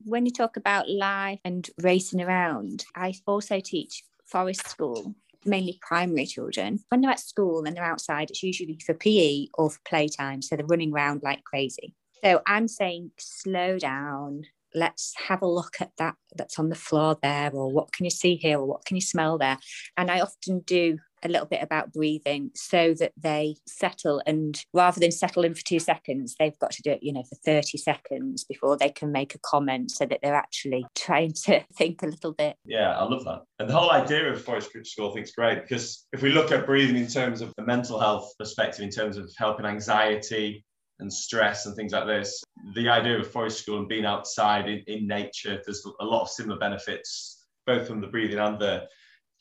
when 0.06 0.26
you 0.26 0.32
talk 0.32 0.58
about 0.58 0.90
life 0.90 1.40
and 1.44 1.70
racing 1.82 2.22
around, 2.22 2.86
I 2.96 3.14
also 3.26 3.60
teach 3.60 4.04
forest 4.26 4.68
school. 4.68 5.16
mainly 5.46 5.80
primary 5.82 6.26
children, 6.26 6.80
when 6.90 7.00
they're 7.00 7.12
at 7.12 7.20
school 7.20 7.64
and 7.66 7.76
they're 7.76 7.84
outside, 7.84 8.30
it's 8.30 8.44
usually 8.44 8.78
for 8.86 8.94
PE 8.94 9.48
or 9.54 9.70
for 9.70 9.80
playtime. 9.86 10.42
So 10.42 10.58
they're 10.58 10.66
running 10.66 10.92
around 10.92 11.24
like 11.24 11.46
crazy. 11.46 11.96
So 12.22 12.42
I'm 12.46 12.68
saying 12.68 13.12
slow 13.18 13.80
down. 13.80 14.44
Let's 14.74 15.14
have 15.28 15.42
a 15.42 15.48
look 15.48 15.76
at 15.80 15.92
that 15.98 16.16
that's 16.36 16.60
on 16.60 16.70
the 16.70 16.76
floor 16.76 17.18
there, 17.22 17.52
or 17.54 17.72
what 17.72 17.92
can 17.92 18.06
you 18.06 18.12
see 18.12 18.36
here, 18.36 18.60
or 18.60 18.66
what 18.66 18.86
can 18.86 18.96
you 18.96 19.02
smell 19.02 19.38
there? 19.38 19.58
And 19.98 20.12
I 20.12 20.22
often 20.22 20.60
do 20.60 21.00
a 21.24 21.28
little 21.28 21.46
bit 21.46 21.62
about 21.62 21.94
breathing 21.94 22.52
so 22.56 22.94
that 23.00 23.12
they 23.18 23.56
settle 23.68 24.22
and 24.26 24.64
rather 24.74 25.00
than 25.00 25.12
settle 25.12 25.44
in 25.44 25.54
for 25.54 25.64
two 25.64 25.80
seconds 25.80 26.36
they've 26.40 26.58
got 26.60 26.72
to 26.72 26.82
do 26.82 26.92
it 26.92 27.00
you 27.02 27.12
know 27.12 27.24
for 27.24 27.36
30 27.46 27.78
seconds 27.78 28.44
before 28.46 28.78
they 28.78 28.90
can 28.90 29.12
make 29.12 29.36
a 29.36 29.40
comment 29.40 29.92
so 29.92 30.06
that 30.06 30.20
they're 30.22 30.36
actually 30.36 30.86
trying 30.96 31.34
to 31.34 31.62
think 31.76 32.02
a 32.04 32.08
little 32.08 32.34
bit 32.34 32.56
yeah 32.66 32.98
i 32.98 33.04
love 33.04 33.24
that 33.26 33.42
and 33.60 33.70
the 33.70 33.74
whole 33.74 33.92
idea 33.92 34.32
of 34.32 34.42
forest 34.42 34.72
school 34.84 35.12
i 35.12 35.14
think 35.14 35.26
is 35.26 35.32
great 35.32 35.62
because 35.62 36.08
if 36.14 36.22
we 36.22 36.30
look 36.30 36.52
at 36.52 36.66
breathing 36.66 36.98
in 36.98 37.08
terms 37.08 37.42
of 37.42 37.54
the 37.58 37.64
mental 37.64 38.00
health 38.00 38.34
perspective 38.38 38.84
in 38.84 38.90
terms 38.90 39.18
of 39.18 39.30
helping 39.38 39.66
anxiety 39.66 40.64
and 41.00 41.12
stress 41.12 41.66
and 41.66 41.76
things 41.76 41.94
like 41.94 42.06
this 42.06 42.44
the 42.76 42.90
idea 42.90 43.18
of 43.18 43.32
forest 43.32 43.60
school 43.60 43.80
and 43.80 43.88
being 43.88 44.06
outside 44.06 44.68
in, 44.68 44.84
in 44.88 45.08
nature 45.08 45.62
there's 45.66 45.86
a 46.00 46.06
lot 46.06 46.22
of 46.22 46.30
similar 46.30 46.60
benefits 46.60 47.46
both 47.66 47.88
from 47.88 48.02
the 48.02 48.08
breathing 48.08 48.40
and 48.40 48.60
the 48.60 48.88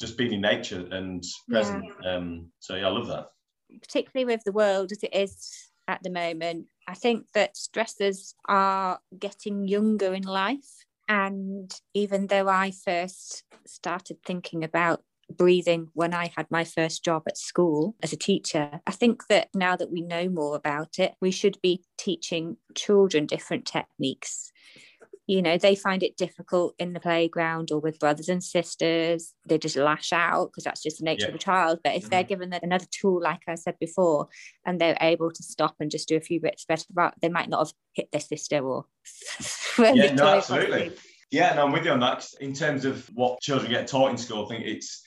just 0.01 0.17
being 0.17 0.33
in 0.33 0.41
nature 0.41 0.87
and 0.91 1.25
present. 1.49 1.85
Yeah. 2.03 2.17
Um, 2.17 2.51
so 2.61 2.77
yeah, 2.77 2.87
I 2.87 2.91
love 2.91 3.09
that. 3.09 3.27
Particularly 3.81 4.33
with 4.33 4.45
the 4.45 4.53
world 4.53 4.93
as 4.93 5.03
it 5.03 5.15
is 5.15 5.71
at 5.87 6.03
the 6.03 6.11
moment, 6.11 6.67
I 6.87 6.95
think 6.95 7.27
that 7.35 7.55
stressors 7.55 8.35
are 8.47 9.01
getting 9.19 9.67
younger 9.67 10.15
in 10.15 10.23
life. 10.23 10.85
And 11.09 11.75
even 11.95 12.27
though 12.27 12.49
I 12.49 12.71
first 12.71 13.45
started 13.67 14.19
thinking 14.25 14.63
about 14.63 15.03
breathing 15.31 15.89
when 15.95 16.15
I 16.15 16.33
had 16.37 16.47
my 16.51 16.65
first 16.65 17.05
job 17.05 17.23
at 17.27 17.39
school 17.39 17.95
as 18.03 18.13
a 18.13 18.17
teacher. 18.17 18.81
I 18.87 18.93
think 18.93 19.27
that 19.29 19.49
now 19.55 19.77
that 19.77 19.91
we 19.91 20.01
know 20.01 20.29
more 20.29 20.57
about 20.57 20.99
it, 20.99 21.15
we 21.21 21.31
should 21.31 21.59
be 21.63 21.85
teaching 21.97 22.57
children 22.75 23.27
different 23.27 23.67
techniques 23.67 24.53
you 25.29 25.43
know 25.43 25.59
they 25.59 25.77
find 25.77 26.03
it 26.03 26.17
difficult 26.17 26.75
in 26.79 26.95
the 26.95 27.01
playground 27.01 27.71
or 27.71 27.79
with 27.79 28.01
brothers 28.01 28.29
and 28.29 28.43
sisters 28.43 29.35
they 29.47 29.59
just 29.59 29.77
lash 29.77 30.13
out 30.13 30.51
because 30.51 30.65
that's 30.65 30.83
just 30.83 30.99
the 30.99 31.05
nature 31.05 31.27
yeah. 31.27 31.29
of 31.29 31.35
a 31.35 31.39
child 31.39 31.79
but 31.85 31.95
if 31.95 32.03
mm-hmm. 32.03 32.11
they're 32.11 32.25
given 32.25 32.53
another 32.63 32.87
tool 32.91 33.23
like 33.23 33.43
i 33.47 33.55
said 33.55 33.77
before 33.79 34.27
and 34.67 34.81
they're 34.81 34.97
able 35.01 35.31
to 35.31 35.43
stop 35.43 35.77
and 35.79 35.91
just 35.93 36.09
do 36.09 36.17
a 36.17 36.21
few 36.21 36.41
bits 36.41 36.65
better 36.65 36.85
about, 36.91 37.15
they 37.21 37.29
might 37.29 37.49
not 37.49 37.67
have 37.67 37.73
hit 37.93 38.11
their 38.11 38.21
sister 38.21 38.59
or 38.59 38.87
yeah 39.79 40.13
no 40.15 40.27
absolutely 40.27 40.91
yeah 41.31 41.55
no 41.55 41.67
i'm 41.67 41.73
with 41.73 41.85
you 41.85 41.93
on 41.93 42.01
that 42.01 42.27
in 42.41 42.53
terms 42.53 42.85
of 42.85 43.07
what 43.15 43.41
children 43.41 43.71
get 43.71 43.87
taught 43.87 44.11
in 44.11 44.17
school 44.17 44.47
i 44.47 44.49
think 44.49 44.65
it's 44.67 45.03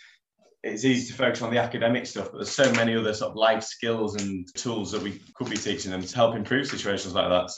it's 0.64 0.86
easy 0.86 1.12
to 1.12 1.18
focus 1.18 1.42
on 1.42 1.52
the 1.52 1.58
academic 1.58 2.06
stuff, 2.06 2.30
but 2.32 2.38
there's 2.38 2.52
so 2.52 2.72
many 2.74 2.96
other 2.96 3.14
sort 3.14 3.32
of 3.32 3.36
life 3.36 3.64
skills 3.64 4.16
and 4.16 4.48
tools 4.56 4.92
that 4.92 5.02
we 5.02 5.20
could 5.34 5.50
be 5.50 5.58
teaching 5.58 5.92
them 5.92 6.04
to 6.04 6.16
help 6.16 6.36
improve 6.36 6.68
situations 6.68 7.14
like 7.14 7.30
that. 7.30 7.52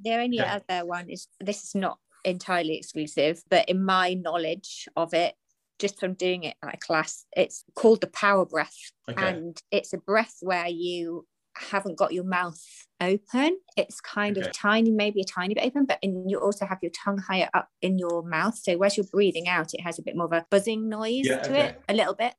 The 0.00 0.14
only 0.14 0.36
yeah. 0.36 0.60
other 0.68 0.86
one 0.86 1.08
is 1.08 1.26
this 1.40 1.64
is 1.64 1.74
not 1.74 1.98
entirely 2.24 2.76
exclusive, 2.76 3.42
but 3.48 3.68
in 3.68 3.84
my 3.84 4.14
knowledge 4.14 4.88
of 4.96 5.14
it, 5.14 5.34
just 5.78 5.98
from 5.98 6.14
doing 6.14 6.44
it 6.44 6.56
at 6.62 6.74
a 6.74 6.76
class, 6.76 7.24
it's 7.34 7.64
called 7.74 8.02
the 8.02 8.06
power 8.08 8.44
breath. 8.44 8.76
Okay. 9.08 9.26
And 9.26 9.60
it's 9.70 9.94
a 9.94 9.98
breath 9.98 10.36
where 10.42 10.68
you 10.68 11.26
haven't 11.56 11.98
got 11.98 12.12
your 12.12 12.24
mouth 12.24 12.60
open. 13.00 13.58
It's 13.76 14.00
kind 14.00 14.36
okay. 14.36 14.46
of 14.46 14.52
tiny, 14.52 14.90
maybe 14.90 15.20
a 15.22 15.24
tiny 15.24 15.54
bit 15.54 15.64
open, 15.64 15.86
but 15.86 15.98
and 16.02 16.30
you 16.30 16.38
also 16.38 16.66
have 16.66 16.78
your 16.82 16.92
tongue 16.92 17.18
higher 17.18 17.48
up 17.54 17.68
in 17.80 17.98
your 17.98 18.22
mouth. 18.22 18.58
So 18.58 18.82
as 18.82 18.96
you're 18.96 19.06
breathing 19.10 19.48
out, 19.48 19.74
it 19.74 19.80
has 19.80 19.98
a 19.98 20.02
bit 20.02 20.16
more 20.16 20.26
of 20.26 20.32
a 20.32 20.46
buzzing 20.50 20.88
noise 20.88 21.26
yeah, 21.26 21.38
to 21.38 21.50
okay. 21.50 21.60
it, 21.68 21.82
a 21.88 21.94
little 21.94 22.14
bit. 22.14 22.34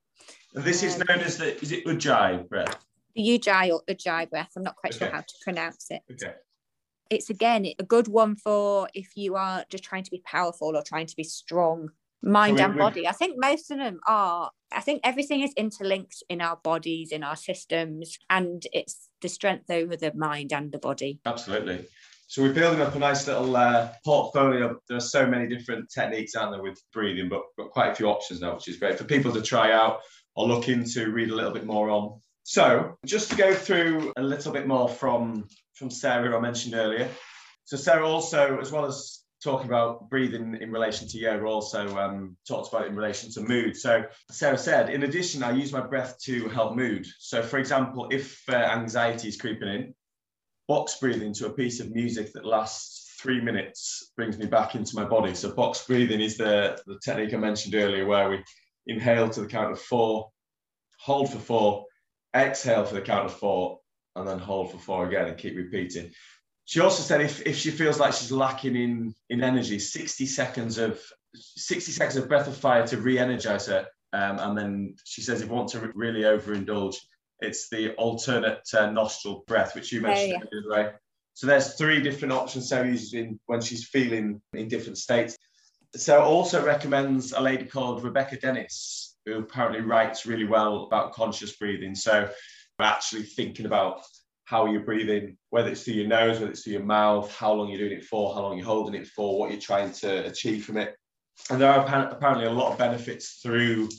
And 0.55 0.63
this 0.63 0.83
um, 0.83 0.89
is 0.89 0.97
known 0.97 1.19
as 1.19 1.37
the, 1.37 1.61
is 1.61 1.71
it 1.71 1.85
Ujjayi 1.85 2.47
breath? 2.49 2.77
The 3.15 3.21
Ujjayi 3.21 3.71
or 3.71 3.81
Ujjayi 3.89 4.29
breath. 4.29 4.51
I'm 4.55 4.63
not 4.63 4.75
quite 4.75 4.95
okay. 4.95 5.05
sure 5.05 5.13
how 5.13 5.21
to 5.21 5.33
pronounce 5.43 5.87
it. 5.89 6.01
Okay 6.11 6.33
it's 7.11 7.29
again 7.29 7.67
a 7.77 7.83
good 7.83 8.07
one 8.07 8.35
for 8.35 8.89
if 8.95 9.11
you 9.15 9.35
are 9.35 9.65
just 9.69 9.83
trying 9.83 10.03
to 10.03 10.09
be 10.09 10.23
powerful 10.25 10.75
or 10.75 10.81
trying 10.81 11.05
to 11.05 11.15
be 11.15 11.23
strong 11.23 11.89
mind 12.23 12.59
and 12.59 12.77
body 12.77 13.07
i 13.07 13.11
think 13.11 13.35
most 13.37 13.69
of 13.71 13.77
them 13.77 13.99
are 14.07 14.51
i 14.71 14.79
think 14.79 15.01
everything 15.03 15.41
is 15.41 15.53
interlinked 15.57 16.23
in 16.29 16.39
our 16.39 16.55
bodies 16.63 17.11
in 17.11 17.23
our 17.23 17.35
systems 17.35 18.17
and 18.29 18.67
it's 18.73 19.09
the 19.21 19.29
strength 19.29 19.69
over 19.69 19.95
the 19.95 20.13
mind 20.15 20.53
and 20.53 20.71
the 20.71 20.77
body 20.77 21.19
absolutely 21.25 21.85
so 22.31 22.41
we're 22.41 22.53
building 22.53 22.79
up 22.79 22.95
a 22.95 22.97
nice 22.99 23.27
little 23.27 23.57
uh, 23.57 23.89
portfolio. 24.05 24.79
There 24.87 24.95
are 24.95 25.01
so 25.01 25.27
many 25.27 25.53
different 25.53 25.91
techniques 25.91 26.33
out 26.33 26.51
there 26.51 26.61
with 26.61 26.81
breathing, 26.93 27.27
but 27.27 27.41
got 27.57 27.71
quite 27.71 27.91
a 27.91 27.95
few 27.95 28.05
options 28.05 28.39
now, 28.39 28.53
which 28.53 28.69
is 28.69 28.77
great 28.77 28.97
for 28.97 29.03
people 29.03 29.33
to 29.33 29.41
try 29.41 29.73
out 29.73 29.99
or 30.33 30.47
look 30.47 30.69
into, 30.69 31.11
read 31.11 31.29
a 31.29 31.35
little 31.35 31.51
bit 31.51 31.65
more 31.65 31.89
on. 31.89 32.21
So 32.43 32.95
just 33.05 33.31
to 33.31 33.35
go 33.35 33.53
through 33.53 34.13
a 34.15 34.23
little 34.23 34.53
bit 34.53 34.65
more 34.65 34.87
from 34.87 35.49
from 35.73 35.91
Sarah, 35.91 36.37
I 36.37 36.39
mentioned 36.39 36.73
earlier. 36.73 37.09
So 37.65 37.75
Sarah 37.75 38.07
also, 38.07 38.61
as 38.61 38.71
well 38.71 38.85
as 38.85 39.25
talking 39.43 39.67
about 39.67 40.09
breathing 40.09 40.57
in 40.61 40.71
relation 40.71 41.09
to 41.09 41.17
yoga, 41.17 41.43
also 41.43 41.97
um, 41.97 42.37
talks 42.47 42.69
about 42.69 42.87
in 42.87 42.95
relation 42.95 43.29
to 43.31 43.41
mood. 43.41 43.75
So 43.75 44.05
Sarah 44.29 44.57
said, 44.57 44.89
in 44.89 45.03
addition, 45.03 45.43
I 45.43 45.51
use 45.51 45.73
my 45.73 45.81
breath 45.81 46.17
to 46.21 46.47
help 46.47 46.77
mood. 46.77 47.05
So 47.19 47.43
for 47.43 47.59
example, 47.59 48.07
if 48.09 48.41
uh, 48.47 48.53
anxiety 48.53 49.27
is 49.27 49.35
creeping 49.35 49.67
in, 49.67 49.93
box 50.71 50.97
breathing 51.01 51.33
to 51.33 51.47
a 51.47 51.53
piece 51.53 51.81
of 51.81 51.91
music 51.91 52.31
that 52.31 52.45
lasts 52.45 53.13
three 53.21 53.41
minutes 53.41 54.13
brings 54.15 54.37
me 54.37 54.45
back 54.45 54.73
into 54.73 54.95
my 54.95 55.03
body. 55.03 55.35
So 55.35 55.51
box 55.51 55.85
breathing 55.85 56.21
is 56.21 56.37
the, 56.37 56.81
the 56.87 56.97
technique 57.03 57.33
I 57.33 57.37
mentioned 57.37 57.75
earlier, 57.75 58.05
where 58.05 58.29
we 58.29 58.41
inhale 58.87 59.29
to 59.31 59.41
the 59.41 59.47
count 59.47 59.73
of 59.73 59.81
four, 59.81 60.29
hold 60.97 61.29
for 61.29 61.39
four, 61.39 61.85
exhale 62.33 62.85
for 62.85 62.93
the 62.93 63.01
count 63.01 63.25
of 63.25 63.33
four, 63.33 63.79
and 64.15 64.25
then 64.25 64.39
hold 64.39 64.71
for 64.71 64.77
four 64.77 65.05
again 65.05 65.27
and 65.27 65.37
keep 65.37 65.57
repeating. 65.57 66.09
She 66.63 66.79
also 66.79 67.03
said 67.03 67.19
if, 67.19 67.45
if 67.45 67.57
she 67.57 67.71
feels 67.71 67.99
like 67.99 68.13
she's 68.13 68.31
lacking 68.31 68.77
in, 68.77 69.13
in 69.29 69.43
energy, 69.43 69.77
60 69.77 70.25
seconds 70.25 70.77
of 70.77 71.01
60 71.35 71.91
seconds 71.91 72.15
of 72.15 72.29
breath 72.29 72.47
of 72.47 72.55
fire 72.55 72.87
to 72.87 72.95
re-energize 72.95 73.65
her. 73.65 73.87
Um, 74.13 74.39
and 74.39 74.57
then 74.57 74.95
she 75.03 75.21
says 75.21 75.41
if 75.41 75.49
you 75.49 75.53
want 75.53 75.67
to 75.71 75.81
re- 75.81 75.91
really 75.93 76.21
overindulge, 76.21 76.95
it's 77.41 77.69
the 77.69 77.93
alternate 77.95 78.61
uh, 78.77 78.89
nostril 78.91 79.43
breath, 79.47 79.75
which 79.75 79.91
you 79.91 80.01
mentioned, 80.01 80.43
oh, 80.43 80.69
yeah. 80.69 80.75
right? 80.75 80.93
So 81.33 81.47
there's 81.47 81.73
three 81.73 82.01
different 82.01 82.33
options 82.33 82.69
Sarah 82.69 82.87
uses 82.87 83.13
in 83.13 83.39
when 83.45 83.61
she's 83.61 83.87
feeling 83.87 84.41
in 84.53 84.67
different 84.67 84.97
states. 84.97 85.35
Sarah 85.95 86.23
also 86.23 86.63
recommends 86.63 87.33
a 87.33 87.41
lady 87.41 87.65
called 87.65 88.03
Rebecca 88.03 88.37
Dennis, 88.37 89.17
who 89.25 89.39
apparently 89.39 89.81
writes 89.81 90.25
really 90.25 90.45
well 90.45 90.83
about 90.83 91.13
conscious 91.13 91.55
breathing. 91.57 91.95
So 91.95 92.29
actually 92.79 93.23
thinking 93.23 93.65
about 93.65 94.01
how 94.45 94.65
you're 94.65 94.81
breathing, 94.81 95.37
whether 95.49 95.69
it's 95.69 95.83
through 95.83 95.93
your 95.93 96.07
nose, 96.07 96.39
whether 96.39 96.51
it's 96.51 96.63
through 96.63 96.73
your 96.73 96.83
mouth, 96.83 97.33
how 97.35 97.53
long 97.53 97.69
you're 97.69 97.79
doing 97.79 97.97
it 97.97 98.03
for, 98.03 98.33
how 98.33 98.41
long 98.41 98.57
you're 98.57 98.65
holding 98.65 98.99
it 98.99 99.07
for, 99.07 99.39
what 99.39 99.51
you're 99.51 99.59
trying 99.59 99.91
to 99.91 100.25
achieve 100.25 100.65
from 100.65 100.77
it. 100.77 100.95
And 101.49 101.61
there 101.61 101.71
are 101.71 101.85
apparently 102.11 102.45
a 102.45 102.51
lot 102.51 102.71
of 102.71 102.77
benefits 102.77 103.39
through 103.41 103.89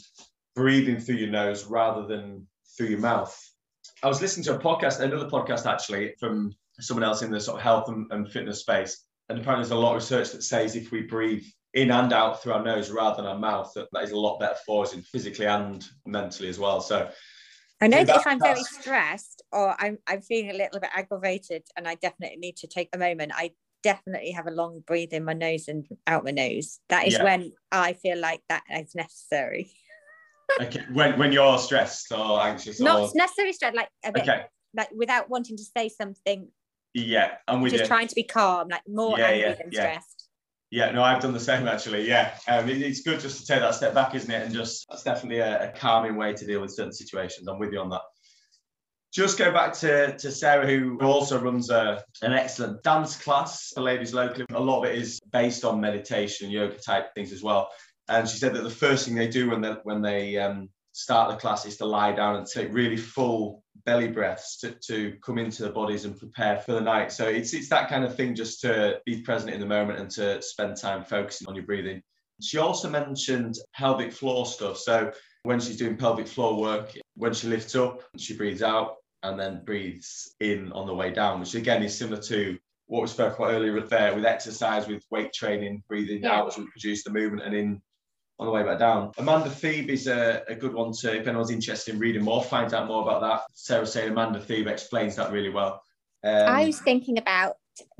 breathing 0.55 1.00
through 1.00 1.16
your 1.16 1.31
nose 1.31 1.64
rather 1.64 2.07
than 2.07 2.46
through 2.77 2.89
your 2.89 3.01
mouth. 3.01 3.39
I 4.03 4.09
was 4.09 4.21
listening 4.21 4.45
to 4.45 4.57
a 4.57 4.59
podcast, 4.59 5.01
another 5.01 5.29
podcast 5.29 5.67
actually, 5.67 6.15
from 6.19 6.53
someone 6.81 7.05
else 7.05 7.23
in 7.23 7.31
the 7.31 7.41
sort 7.41 7.59
of 7.59 7.63
health 7.63 7.89
and, 7.89 8.11
and 8.11 8.31
fitness 8.31 8.61
space. 8.61 9.05
And 9.29 9.39
apparently, 9.39 9.65
there's 9.65 9.79
a 9.79 9.81
lot 9.81 9.97
of 9.97 10.03
research 10.03 10.33
that 10.33 10.43
says 10.43 10.77
if 10.77 10.91
we 10.91 11.03
breathe 11.03 11.45
in 11.75 11.91
and 11.91 12.13
out 12.13 12.43
through 12.43 12.53
our 12.53 12.63
nose 12.63 12.91
rather 12.91 13.17
than 13.17 13.27
our 13.27 13.39
mouth, 13.39 13.73
that, 13.75 13.89
that 13.93 14.05
is 14.05 14.11
a 14.11 14.19
lot 14.19 14.39
better 14.41 14.57
for 14.67 14.85
us 14.85 14.93
in 14.93 15.03
physically 15.03 15.47
and 15.47 15.85
mentally 16.05 16.49
as 16.49 16.59
well. 16.59 16.81
So 16.81 17.09
I 17.81 17.89
know 17.89 18.05
that 18.05 18.17
if 18.17 18.27
I'm 18.27 18.41
very 18.41 18.63
stressed 18.63 19.43
or 19.53 19.75
I'm, 19.79 19.99
I'm 20.07 20.21
feeling 20.21 20.51
a 20.51 20.55
little 20.55 20.81
bit 20.81 20.91
aggravated 20.95 21.65
and 21.77 21.89
I 21.89 21.97
definitely 21.97 22.39
need 22.39 22.57
to 22.59 22.67
take 22.67 22.91
a 22.93 22.99
moment, 22.99 23.33
I 23.35 23.53
definitely 23.83 24.31
have 24.33 24.47
a 24.47 24.53
long 24.53 24.83
breathe 24.87 25.13
in 25.13 25.25
my 25.25 25.33
nose 25.33 25.69
and 25.69 25.87
out 26.07 26.25
my 26.25 26.31
nose. 26.31 26.79
That 26.91 27.07
is 27.07 27.15
yeah. 27.15 27.25
when 27.25 27.53
I 27.71 27.95
feel 27.95 28.19
like 28.19 28.43
that 28.49 28.63
is 28.71 28.95
necessary. 28.95 29.73
Okay, 30.61 30.85
when 30.92 31.18
when 31.18 31.33
you're 31.33 31.59
stressed 31.59 32.12
or 32.12 32.40
anxious, 32.40 32.81
not 32.81 33.00
or... 33.00 33.11
necessarily 33.14 33.52
stressed, 33.52 33.76
like 33.76 33.88
a 34.05 34.12
bit, 34.12 34.22
okay, 34.22 34.44
like 34.74 34.90
without 34.94 35.28
wanting 35.31 35.57
to 35.57 35.64
say 35.76 35.88
something. 35.88 36.48
Yeah, 36.94 37.33
I'm 37.48 37.62
with 37.62 37.72
just 37.72 37.85
you. 37.85 37.88
trying 37.88 38.09
to 38.09 38.14
be 38.14 38.22
calm, 38.22 38.68
like 38.68 38.83
more 38.87 39.18
yeah, 39.18 39.26
angry 39.26 39.40
yeah, 39.40 39.55
than 39.55 39.68
yeah. 39.70 39.81
stressed. 39.81 40.28
Yeah, 40.70 40.90
no, 40.90 41.02
I've 41.02 41.20
done 41.20 41.35
the 41.35 41.40
same 41.40 41.68
actually. 41.68 42.09
Yeah, 42.09 42.35
um, 42.48 42.68
it, 42.68 42.81
it's 42.81 43.02
good 43.02 43.20
just 43.20 43.40
to 43.40 43.46
take 43.46 43.61
that 43.61 43.74
step 43.74 43.94
back, 43.94 44.14
isn't 44.14 44.31
it? 44.31 44.42
And 44.42 44.55
just 44.55 44.87
that's 44.88 45.02
definitely 45.02 45.38
a, 45.40 45.68
a, 45.68 45.72
calming 45.72 46.16
way 46.16 46.33
to 46.33 46.46
deal 46.46 46.62
with 46.62 46.72
certain 46.72 46.94
situations. 46.94 47.46
I'm 47.46 47.59
with 47.59 47.72
you 47.72 47.81
on 47.81 47.90
that. 47.90 48.00
Just 49.12 49.37
go 49.37 49.52
back 49.52 49.74
to, 49.74 50.16
to 50.16 50.31
Sarah, 50.31 50.66
who 50.66 50.98
also 51.02 51.38
runs 51.38 51.68
a, 51.68 52.02
an 52.22 52.33
excellent 52.33 52.83
dance 52.83 53.14
class 53.14 53.70
for 53.74 53.83
ladies 53.83 54.14
locally. 54.14 54.46
A 54.55 54.59
lot 54.59 54.83
of 54.83 54.90
it 54.90 54.98
is 54.98 55.20
based 55.31 55.66
on 55.66 55.78
meditation, 55.78 56.50
yoga 56.50 56.78
type 56.78 57.14
things 57.14 57.31
as 57.31 57.42
well. 57.42 57.68
And 58.12 58.29
she 58.29 58.37
said 58.37 58.55
that 58.55 58.62
the 58.62 58.70
first 58.70 59.07
thing 59.07 59.14
they 59.14 59.29
do 59.29 59.51
when 59.51 59.62
they 59.62 59.72
when 59.85 60.03
they 60.03 60.37
um, 60.37 60.68
start 60.92 61.31
the 61.31 61.37
class 61.37 61.64
is 61.64 61.79
to 61.79 61.87
lie 61.87 62.12
down 62.12 62.37
and 62.37 62.46
take 62.46 62.72
really 62.72 62.96
full 62.96 63.64
belly 63.87 64.09
breaths 64.09 64.59
to, 64.59 64.72
to 64.87 65.16
come 65.25 65.38
into 65.38 65.62
the 65.62 65.70
bodies 65.70 66.05
and 66.05 66.18
prepare 66.18 66.59
for 66.59 66.72
the 66.72 66.81
night. 66.81 67.11
So 67.11 67.27
it's 67.27 67.55
it's 67.55 67.70
that 67.70 67.88
kind 67.88 68.05
of 68.05 68.14
thing 68.14 68.35
just 68.35 68.61
to 68.61 69.01
be 69.07 69.22
present 69.22 69.53
in 69.55 69.61
the 69.61 69.66
moment 69.66 69.98
and 69.98 70.11
to 70.11 70.42
spend 70.42 70.77
time 70.77 71.05
focusing 71.05 71.48
on 71.48 71.55
your 71.55 71.64
breathing. 71.64 72.03
She 72.42 72.59
also 72.59 72.90
mentioned 72.90 73.55
pelvic 73.75 74.12
floor 74.12 74.44
stuff. 74.44 74.77
So 74.79 75.12
when 75.44 75.59
she's 75.61 75.79
doing 75.79 75.96
pelvic 75.96 76.29
floor 76.29 76.61
work, 76.61 76.92
when 77.14 77.33
she 77.33 77.46
lifts 77.48 77.75
up, 77.75 78.03
she 78.18 78.37
breathes 78.37 78.62
out 78.62 78.96
and 79.22 79.38
then 79.40 79.64
breathes 79.64 80.35
in 80.40 80.70
on 80.72 80.87
the 80.87 80.94
way 80.94 81.11
down, 81.12 81.40
which 81.40 81.55
again 81.55 81.83
is 81.83 81.96
similar 81.96 82.20
to 82.22 82.59
what 82.87 83.01
we 83.03 83.09
spoke 83.09 83.38
about 83.38 83.53
earlier 83.53 83.81
there 83.81 84.14
with 84.14 84.27
exercise, 84.27 84.87
with 84.87 85.03
weight 85.11 85.33
training, 85.33 85.83
breathing 85.88 86.22
Yeah. 86.22 86.40
out 86.40 86.48
as 86.48 86.59
we 86.59 86.66
produce 86.66 87.05
the 87.05 87.11
movement 87.11 87.46
and 87.46 87.55
in 87.55 87.81
on 88.42 88.46
the 88.46 88.52
way 88.52 88.64
back 88.64 88.78
down. 88.78 89.12
Amanda 89.18 89.48
Thebe 89.48 89.90
is 89.90 90.07
a, 90.07 90.42
a 90.48 90.55
good 90.55 90.74
one 90.74 90.92
to, 90.92 91.16
if 91.16 91.26
anyone's 91.26 91.50
interested 91.50 91.94
in 91.94 92.00
reading 92.00 92.22
more, 92.22 92.42
find 92.42 92.72
out 92.74 92.88
more 92.88 93.02
about 93.02 93.20
that. 93.20 93.42
Sarah 93.55 93.87
saying 93.87 94.11
Amanda 94.11 94.40
Thebe 94.40 94.66
explains 94.66 95.16
that 95.16 95.33
really 95.33 95.50
well. 95.50 95.81
Um, 96.24 96.48
I 96.48 96.66
was 96.66 96.81
thinking 96.81 97.18
about 97.18 97.57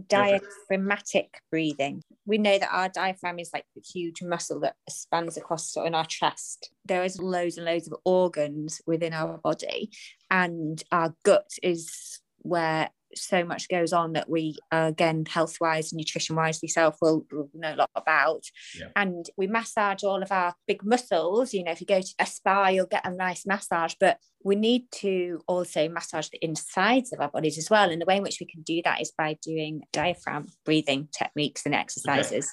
diaphragmatic 0.09 1.41
breathing. 1.51 2.03
We 2.27 2.39
know 2.39 2.59
that 2.59 2.73
our 2.73 2.89
diaphragm 2.89 3.39
is 3.39 3.51
like 3.53 3.65
a 3.77 3.81
huge 3.81 4.23
muscle 4.23 4.61
that 4.61 4.75
spans 4.89 5.37
across 5.37 5.73
sort 5.73 5.87
of 5.87 5.89
in 5.89 5.95
our 5.95 6.05
chest. 6.05 6.71
There 6.85 7.05
is 7.05 7.21
loads 7.21 7.57
and 7.57 7.67
loads 7.67 7.87
of 7.87 7.99
organs 8.05 8.81
within 8.87 9.13
our 9.13 9.39
body, 9.39 9.91
and 10.31 10.83
our 10.93 11.15
gut 11.25 11.51
is 11.63 12.21
where 12.39 12.91
so 13.15 13.45
much 13.45 13.69
goes 13.69 13.93
on 13.93 14.13
that 14.15 14.29
we 14.29 14.57
uh, 14.73 14.87
again 14.89 15.25
health 15.29 15.57
wise 15.61 15.93
nutrition 15.93 16.37
wise 16.37 16.63
yourself 16.63 16.97
will, 17.03 17.25
will 17.31 17.49
know 17.55 17.75
a 17.75 17.77
lot 17.77 17.91
about 17.95 18.43
Yeah. 18.79 18.89
and 18.97 19.27
we 19.37 19.47
massage 19.47 20.03
all 20.03 20.23
of 20.23 20.33
our 20.33 20.55
big 20.67 20.85
muscles 20.85 21.53
you 21.55 21.65
know 21.65 21.73
if 21.73 21.81
you 21.81 21.87
go 21.87 22.01
to 22.01 22.15
a 22.19 22.27
spa 22.27 22.69
you'll 22.69 22.87
get 22.87 23.07
a 23.07 23.11
nice 23.11 23.45
massage 23.47 23.95
but 24.01 24.19
we 24.45 24.57
need 24.57 24.85
to 24.91 25.41
also 25.47 25.89
massage 25.89 26.29
the 26.29 26.39
insides 26.43 27.13
of 27.13 27.21
our 27.21 27.29
bodies 27.29 27.59
as 27.59 27.71
well 27.71 27.91
and 27.91 28.01
the 28.01 28.07
way 28.07 28.17
in 28.17 28.23
which 28.23 28.39
we 28.41 28.47
can 28.47 28.63
do 28.63 28.81
that 28.85 29.01
is 29.01 29.13
by 29.17 29.37
doing 29.43 29.83
diaphragm 29.93 30.47
breathing 30.65 31.09
techniques 31.17 31.65
and 31.65 31.75
exercises 31.75 32.51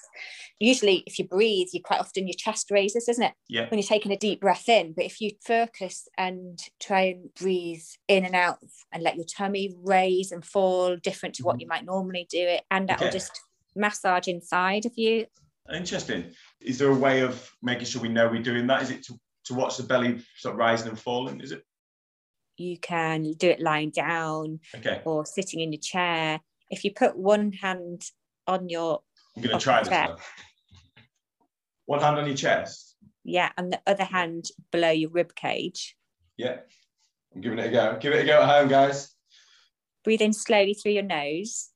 usually 0.59 1.03
if 1.05 1.17
you 1.17 1.27
breathe 1.27 1.67
you 1.73 1.81
quite 1.81 1.99
often 1.99 2.27
your 2.27 2.35
chest 2.37 2.71
raises 2.71 3.07
isn't 3.07 3.23
it 3.23 3.33
yeah, 3.47 3.67
when 3.69 3.79
you're 3.79 3.87
taking 3.87 4.11
a 4.11 4.17
deep 4.17 4.41
breath 4.41 4.69
in. 4.69 4.93
But 4.93 5.05
if 5.05 5.19
you 5.19 5.31
focus 5.45 6.07
and 6.17 6.59
try 6.79 7.01
and 7.01 7.33
breathe 7.33 7.83
in 8.07 8.25
and 8.25 8.35
out 8.35 8.59
and 8.91 9.03
let 9.03 9.15
your 9.15 9.25
tummy 9.25 9.75
raise 9.83 10.31
and 10.31 10.45
fall 10.45 10.95
different 10.97 11.35
to 11.35 11.43
what 11.43 11.55
mm-hmm. 11.55 11.61
you 11.61 11.67
might 11.67 11.85
normally 11.85 12.27
do 12.29 12.39
it, 12.39 12.63
and 12.71 12.87
that 12.87 12.99
will 12.99 13.07
Okay. 13.07 13.17
just 13.17 13.39
massage 13.75 14.27
inside 14.27 14.85
of 14.85 14.93
you. 14.95 15.25
interesting. 15.73 16.31
Is 16.61 16.79
there 16.79 16.89
a 16.89 16.95
way 16.95 17.21
of 17.21 17.51
making 17.61 17.85
sure 17.85 18.01
we 18.01 18.09
know 18.09 18.27
we're 18.27 18.41
doing 18.41 18.67
that? 18.67 18.81
Is 18.81 18.89
it 18.89 19.03
to, 19.03 19.19
to 19.45 19.53
watch 19.53 19.77
the 19.77 19.83
belly 19.83 20.19
sort 20.37 20.53
of 20.53 20.59
rising 20.59 20.89
and 20.89 20.99
falling? 20.99 21.41
Is 21.41 21.51
it? 21.51 21.63
You 22.59 22.77
can 22.77 23.33
do 23.33 23.49
it 23.49 23.61
lying 23.61 23.89
down 23.89 24.59
Okay, 24.75 25.01
or 25.05 25.25
sitting 25.25 25.61
in 25.61 25.71
your 25.71 25.79
chair. 25.79 26.41
If 26.69 26.83
you 26.83 26.93
put 26.93 27.17
one 27.17 27.53
hand 27.53 28.03
on 28.47 28.67
your 28.69 29.01
I'm 29.37 29.43
to 29.43 29.57
try 29.59 29.79
this 29.81 29.89
now. 29.89 30.17
One 31.85 32.01
hand 32.01 32.17
on 32.17 32.27
your 32.27 32.35
chest. 32.35 32.95
yeah, 33.23 33.51
and 33.57 33.71
the 33.73 33.81
other 33.87 34.03
hand 34.03 34.45
below 34.71 34.91
your 34.91 35.09
rib 35.09 35.33
cage. 35.35 35.95
Yeah, 36.37 36.57
I'm 37.33 37.41
giving 37.41 37.59
it 37.59 37.67
a 37.67 37.71
go. 37.71 37.97
Give 37.99 38.13
it 38.13 38.23
a 38.23 38.25
go 38.25 38.41
at 38.41 38.49
home, 38.49 38.67
guys. 38.67 39.13
Breathe 40.03 40.21
in 40.21 40.33
slowly 40.33 40.73
through 40.73 40.93
your 40.93 41.03
nose. 41.03 41.69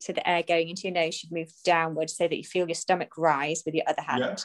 So 0.00 0.12
the 0.12 0.28
air 0.28 0.42
going 0.42 0.68
into 0.68 0.82
your 0.82 0.92
nose 0.92 1.14
should 1.14 1.30
move 1.30 1.52
downwards 1.64 2.16
so 2.16 2.26
that 2.26 2.36
you 2.36 2.42
feel 2.44 2.66
your 2.66 2.74
stomach 2.74 3.16
rise 3.16 3.62
with 3.64 3.74
your 3.74 3.84
other 3.88 4.02
hand. 4.02 4.20
Yeah. 4.20 4.36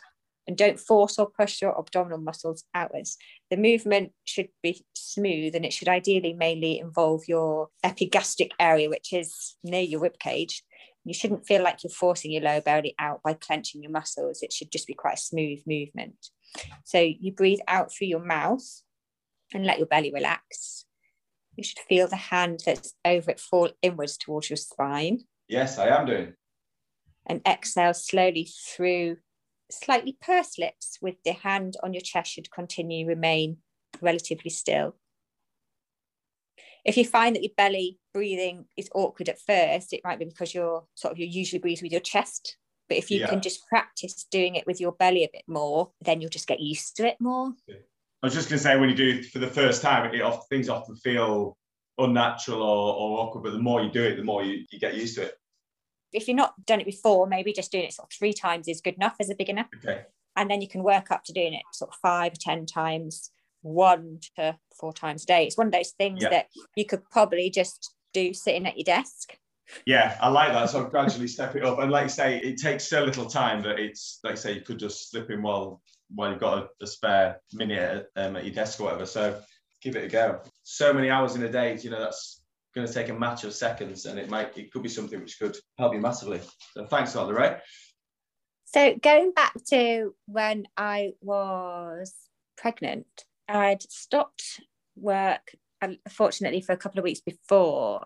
And 0.47 0.55
don't 0.57 0.79
force 0.79 1.19
or 1.19 1.29
push 1.29 1.61
your 1.61 1.77
abdominal 1.77 2.19
muscles 2.19 2.63
outwards. 2.73 3.17
The 3.51 3.57
movement 3.57 4.13
should 4.23 4.47
be 4.63 4.85
smooth 4.95 5.55
and 5.55 5.65
it 5.65 5.73
should 5.73 5.89
ideally 5.89 6.31
mainly 6.33 6.79
involve 6.79 7.23
your 7.27 7.67
epigastric 7.83 8.51
area, 8.59 8.89
which 8.89 9.11
is 9.11 9.57
near 9.63 9.81
your 9.81 9.99
rib 9.99 10.17
cage. 10.19 10.63
You 11.03 11.13
shouldn't 11.13 11.45
feel 11.45 11.63
like 11.63 11.83
you're 11.83 11.91
forcing 11.91 12.31
your 12.31 12.43
lower 12.43 12.61
belly 12.61 12.95
out 12.97 13.21
by 13.23 13.33
clenching 13.33 13.83
your 13.83 13.91
muscles. 13.91 14.41
It 14.41 14.53
should 14.53 14.71
just 14.71 14.87
be 14.87 14.93
quite 14.93 15.15
a 15.15 15.21
smooth 15.21 15.59
movement. 15.67 16.15
So 16.85 16.99
you 16.99 17.33
breathe 17.33 17.59
out 17.67 17.91
through 17.93 18.07
your 18.07 18.23
mouth 18.25 18.63
and 19.53 19.65
let 19.65 19.77
your 19.79 19.87
belly 19.87 20.11
relax. 20.13 20.85
You 21.57 21.63
should 21.63 21.79
feel 21.79 22.07
the 22.07 22.15
hand 22.15 22.61
that's 22.65 22.93
over 23.03 23.31
it 23.31 23.39
fall 23.39 23.69
inwards 23.81 24.15
towards 24.17 24.49
your 24.49 24.57
spine 24.57 25.21
Yes, 25.47 25.77
I 25.77 25.87
am 25.87 26.05
doing. 26.05 26.33
and 27.25 27.41
exhale 27.47 27.93
slowly 27.93 28.47
through 28.75 29.17
slightly 29.69 30.17
pursed 30.21 30.59
lips 30.59 30.97
with 31.01 31.15
the 31.23 31.33
hand 31.33 31.75
on 31.83 31.93
your 31.93 32.01
chest 32.01 32.31
should 32.31 32.51
continue 32.51 33.07
remain 33.07 33.57
relatively 34.01 34.49
still. 34.49 34.95
If 36.85 36.95
you 36.97 37.05
find 37.05 37.35
that 37.35 37.43
your 37.43 37.53
belly 37.57 37.99
breathing 38.13 38.65
is 38.77 38.89
awkward 38.95 39.29
at 39.29 39.41
first, 39.41 39.91
it 39.91 40.01
might 40.03 40.19
be 40.19 40.25
because 40.25 40.53
you're 40.53 40.85
sort 40.95 41.11
of 41.11 41.19
you 41.19 41.25
usually 41.25 41.59
breathe 41.59 41.81
with 41.81 41.91
your 41.91 42.01
chest. 42.01 42.57
But 42.87 42.97
if 42.97 43.11
you 43.11 43.19
Yeah. 43.19 43.27
can 43.27 43.41
just 43.41 43.67
practice 43.67 44.23
doing 44.31 44.55
it 44.55 44.65
with 44.65 44.79
your 44.79 44.93
belly 44.93 45.25
a 45.25 45.29
bit 45.31 45.43
more, 45.47 45.91
then 46.01 46.21
you'll 46.21 46.29
just 46.29 46.47
get 46.47 46.61
used 46.61 46.95
to 46.95 47.07
it 47.07 47.19
more. 47.19 47.53
I 47.69 48.25
was 48.25 48.33
just 48.33 48.49
going 48.49 48.57
to 48.57 48.63
say, 48.63 48.79
when 48.79 48.89
you 48.89 48.95
do 48.95 49.19
it 49.19 49.25
for 49.25 49.39
the 49.39 49.47
first 49.47 49.81
time, 49.81 50.13
it 50.13 50.21
often, 50.21 50.47
things 50.49 50.69
often 50.69 50.95
feel 50.95 51.57
unnatural 51.97 52.63
or, 52.63 52.95
or 52.95 53.19
awkward, 53.19 53.43
but 53.43 53.51
the 53.51 53.59
more 53.59 53.83
you 53.83 53.91
do 53.91 54.03
it, 54.03 54.15
the 54.15 54.23
more 54.23 54.43
you, 54.43 54.65
you 54.71 54.79
get 54.79 54.95
used 54.95 55.15
to 55.15 55.23
it. 55.23 55.35
If 56.13 56.27
you're 56.27 56.35
not 56.37 56.65
done 56.65 56.79
it 56.81 56.85
before, 56.85 57.27
maybe 57.27 57.53
just 57.53 57.71
doing 57.71 57.85
it 57.85 57.93
sort 57.93 58.07
of 58.09 58.13
three 58.17 58.33
times 58.33 58.67
is 58.67 58.81
good 58.81 58.95
enough 58.95 59.15
as 59.19 59.29
a 59.29 59.35
beginner. 59.35 59.67
Okay. 59.77 60.03
and 60.35 60.49
then 60.51 60.61
you 60.61 60.67
can 60.67 60.83
work 60.83 61.09
up 61.11 61.23
to 61.25 61.33
doing 61.33 61.53
it 61.53 61.63
sort 61.73 61.89
of 61.91 61.97
five 62.01 62.33
or 62.33 62.35
ten 62.39 62.65
times 62.65 63.31
one 63.61 64.19
to 64.35 64.57
four 64.79 64.93
times 64.93 65.23
a 65.23 65.25
day 65.25 65.45
it's 65.47 65.57
one 65.57 65.67
of 65.67 65.73
those 65.73 65.91
things 65.91 66.21
Yeah. 66.21 66.29
that 66.29 66.47
you 66.75 66.85
could 66.85 67.03
probably 67.09 67.49
just 67.49 67.93
do 68.13 68.33
sitting 68.33 68.65
at 68.67 68.77
your 68.77 68.85
desk 68.85 69.37
Yeah, 69.85 70.17
I 70.21 70.29
like 70.29 70.53
that. 70.53 70.69
So 70.69 70.85
gradually 70.85 71.27
step 71.27 71.55
it 71.57 71.65
up. 71.65 71.79
And 71.79 71.91
like 71.91 72.03
you 72.03 72.09
say, 72.09 72.37
it 72.37 72.55
takes 72.57 72.87
so 72.87 73.03
little 73.03 73.25
time 73.25 73.61
that 73.63 73.79
it's 73.79 74.19
like 74.23 74.33
you 74.35 74.37
say 74.37 74.53
you 74.53 74.61
could 74.61 74.79
just 74.79 75.09
slip 75.11 75.29
in 75.29 75.41
while 75.41 75.81
while 76.15 76.29
you've 76.31 76.39
got 76.39 76.57
a, 76.59 76.69
a 76.81 76.87
spare 76.87 77.41
minute 77.51 78.07
um, 78.15 78.37
at 78.37 78.45
your 78.45 78.53
desk 78.53 78.79
or 78.79 78.83
whatever. 78.85 79.05
So 79.05 79.41
give 79.81 79.97
it 79.97 80.05
a 80.05 80.07
go. 80.07 80.39
So 80.63 80.93
many 80.93 81.09
hours 81.09 81.35
in 81.35 81.43
a 81.43 81.51
day, 81.51 81.77
you 81.81 81.89
know, 81.89 81.99
that's 81.99 82.36
going 82.77 82.87
to 82.87 82.93
take 82.93 83.09
a 83.09 83.13
match 83.13 83.43
of 83.43 83.53
seconds, 83.53 84.05
and 84.05 84.19
it 84.19 84.29
might 84.29 84.57
it 84.57 84.71
could 84.71 84.83
be 84.83 84.89
something 84.89 85.19
which 85.19 85.39
could 85.39 85.57
help 85.77 85.93
you 85.93 86.01
massively. 86.01 86.41
So 86.73 86.85
thanks 86.85 87.15
a 87.15 87.21
lot, 87.21 87.33
Lerae. 87.33 87.59
so 88.65 88.95
going 89.01 89.31
back 89.31 89.53
to 89.69 90.13
when 90.25 90.67
i 90.75 91.11
was 91.21 92.13
pregnant 92.57 93.07
i'd 93.47 93.81
stopped 93.83 94.59
work 94.97 95.55
unfortunately 95.81 96.59
for 96.59 96.73
a 96.73 96.77
couple 96.77 96.99
of 96.99 97.03
weeks 97.03 97.21
before 97.21 98.05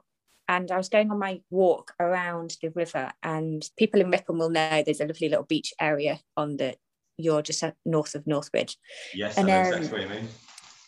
and 0.51 0.69
I 0.69 0.77
was 0.77 0.89
going 0.89 1.10
on 1.10 1.17
my 1.17 1.39
walk 1.49 1.93
around 1.97 2.57
the 2.62 2.71
river, 2.71 3.12
and 3.23 3.63
people 3.77 4.01
in 4.01 4.12
Ripon 4.12 4.38
will 4.38 4.49
know 4.49 4.84
there's 4.84 4.99
a 4.99 5.05
lovely 5.05 5.29
little 5.29 5.45
beach 5.45 5.73
area 5.79 6.19
on 6.36 6.57
the 6.57 6.75
you're 7.17 7.41
just 7.41 7.63
uh, 7.63 7.71
north 7.86 8.15
of 8.15 8.25
Northbridge. 8.25 8.75
Yes, 9.13 9.38
And, 9.38 9.49
I 9.49 9.53
know 9.53 9.62
um, 9.62 9.73
exactly 9.73 9.91
what 9.91 10.01
you 10.01 10.21
mean. 10.21 10.29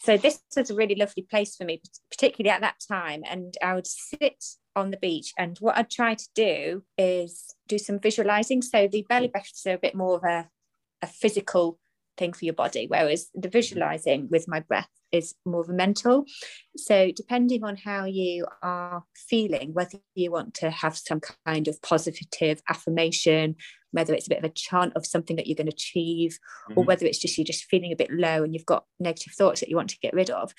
So 0.04 0.18
this 0.18 0.42
was 0.56 0.70
a 0.70 0.76
really 0.76 0.96
lovely 0.96 1.24
place 1.24 1.56
for 1.56 1.64
me 1.64 1.82
particularly 2.12 2.52
at 2.52 2.62
that 2.62 2.76
time 2.88 3.24
and 3.30 3.56
i 3.64 3.74
would 3.74 3.88
sit 3.88 4.44
on 4.76 4.92
the 4.92 4.98
beach 4.98 5.34
and 5.38 5.58
what 5.60 5.78
i'd 5.78 5.90
try 5.90 6.14
to 6.14 6.28
do 6.36 6.84
is 6.98 7.56
do 7.68 7.78
some 7.78 8.00
visualizing. 8.00 8.62
So 8.62 8.88
the 8.88 9.06
belly 9.08 9.28
breaths 9.28 9.66
are 9.66 9.74
a 9.74 9.78
bit 9.78 9.96
more 9.96 10.18
of 10.18 10.24
a, 10.24 10.50
a 11.02 11.08
physical 11.08 11.80
thing 12.18 12.34
for 12.34 12.46
your 12.46 12.54
body 12.54 12.86
whereas 12.88 13.30
the 13.34 13.50
visualizing 13.50 14.28
with 14.30 14.48
my 14.48 14.60
breath 14.60 14.90
is 15.14 15.36
more 15.46 15.62
of 15.62 15.70
a 15.70 15.74
mental 15.74 16.26
so 16.76 17.12
depending 17.16 17.64
on 17.64 17.78
how 17.78 18.04
you 18.06 18.46
are 18.62 19.04
feeling 19.16 19.74
whether 19.74 20.00
you 20.16 20.32
want 20.32 20.54
to 20.54 20.70
have 20.70 20.98
some 20.98 21.22
kind 21.46 21.68
of 21.68 21.82
positive 21.82 22.62
affirmation 22.70 23.56
whether 23.92 24.14
it's 24.14 24.26
a 24.26 24.30
bit 24.30 24.40
of 24.40 24.44
a 24.44 24.50
chant 24.50 24.92
of 24.96 25.06
something 25.06 25.36
that 25.36 25.46
you're 25.48 25.56
going 25.56 25.68
to 25.68 25.74
achieve 25.74 26.40
or 26.76 26.84
Mhm. 26.84 26.88
whether 26.88 27.06
it's 27.06 27.20
just 27.20 27.38
you're 27.38 27.46
just 27.46 27.66
feeling 27.66 27.92
a 27.92 27.96
bit 27.96 28.12
low 28.12 28.44
and 28.44 28.54
you've 28.54 28.66
got 28.66 28.86
negative 29.00 29.34
thoughts 29.34 29.60
that 29.60 29.70
you 29.70 29.76
want 29.76 29.92
to 29.92 30.00
get 30.00 30.14
rid 30.16 30.32
of. 30.32 30.54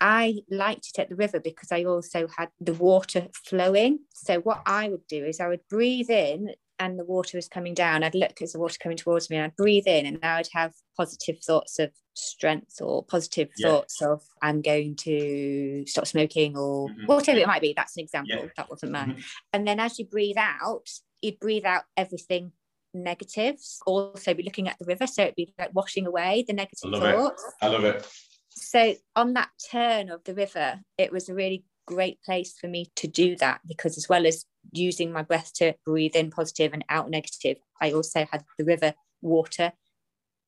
I 0.00 0.36
liked 0.50 0.88
it 0.88 0.98
at 0.98 1.10
the 1.10 1.14
river 1.14 1.40
because 1.40 1.70
I 1.70 1.84
also 1.84 2.26
had 2.26 2.48
the 2.58 2.72
water 2.72 3.28
flowing. 3.34 3.98
So 4.14 4.40
what 4.40 4.62
I 4.64 4.88
would 4.88 5.06
do 5.08 5.26
is 5.26 5.40
I 5.40 5.48
would 5.48 5.68
breathe 5.68 6.08
in 6.08 6.54
and 6.80 6.98
the 6.98 7.04
water 7.04 7.38
was 7.38 7.46
coming 7.46 7.74
down. 7.74 8.02
I'd 8.02 8.14
look 8.16 8.42
as 8.42 8.52
the 8.52 8.58
water 8.58 8.78
coming 8.82 8.96
towards 8.96 9.30
me 9.30 9.36
and 9.36 9.44
I'd 9.44 9.56
breathe 9.56 9.86
in 9.86 10.06
and 10.06 10.18
now 10.20 10.34
I 10.34 10.38
would 10.38 10.48
have 10.54 10.72
positive 10.96 11.38
thoughts 11.44 11.78
of 11.78 11.92
strength 12.14 12.80
or 12.80 13.04
positive 13.04 13.50
Yeah. 13.56 13.68
thoughts 13.68 14.02
of 14.02 14.22
I'm 14.42 14.62
going 14.62 14.96
to 14.96 15.84
stop 15.86 16.06
smoking 16.06 16.56
or 16.56 16.88
Mhm. 16.88 17.06
whatever 17.06 17.38
it 17.38 17.46
might 17.46 17.62
be. 17.62 17.74
That's 17.76 17.96
an 17.96 18.02
example. 18.02 18.36
Yeah. 18.36 18.48
That 18.56 18.70
wasn't 18.70 18.92
mine. 18.92 19.14
Mhm. 19.16 19.24
And 19.52 19.68
then 19.68 19.78
as 19.78 19.98
you 19.98 20.06
breathe 20.06 20.38
out, 20.38 20.88
you'd 21.22 21.38
breathe 21.38 21.64
out 21.66 21.84
everything 21.96 22.52
negatives. 22.92 23.78
Also 23.86 24.34
be 24.34 24.42
looking 24.42 24.66
at 24.66 24.78
the 24.78 24.84
river. 24.86 25.06
So 25.06 25.22
it'd 25.22 25.36
be 25.36 25.54
like 25.58 25.70
washing 25.74 26.06
away 26.06 26.44
the 26.46 26.52
negative 26.54 26.92
it. 26.92 26.98
thoughts. 26.98 27.44
I 27.60 27.68
love 27.68 27.84
it. 27.84 28.06
So 28.50 28.96
on 29.14 29.34
that 29.34 29.50
turn 29.70 30.10
of 30.10 30.24
the 30.24 30.34
river, 30.34 30.80
it 30.98 31.12
was 31.12 31.28
a 31.28 31.34
really 31.34 31.64
great 31.86 32.20
place 32.22 32.56
for 32.58 32.68
me 32.68 32.90
to 32.96 33.06
do 33.06 33.36
that 33.36 33.60
because 33.66 33.96
as 33.96 34.08
well 34.08 34.26
as 34.26 34.44
using 34.72 35.12
my 35.12 35.22
breath 35.22 35.52
to 35.54 35.74
breathe 35.84 36.16
in 36.16 36.30
positive 36.30 36.72
and 36.72 36.84
out 36.88 37.10
negative, 37.10 37.58
I 37.80 37.92
also 37.92 38.26
had 38.30 38.44
the 38.58 38.64
river 38.64 38.94
water 39.22 39.72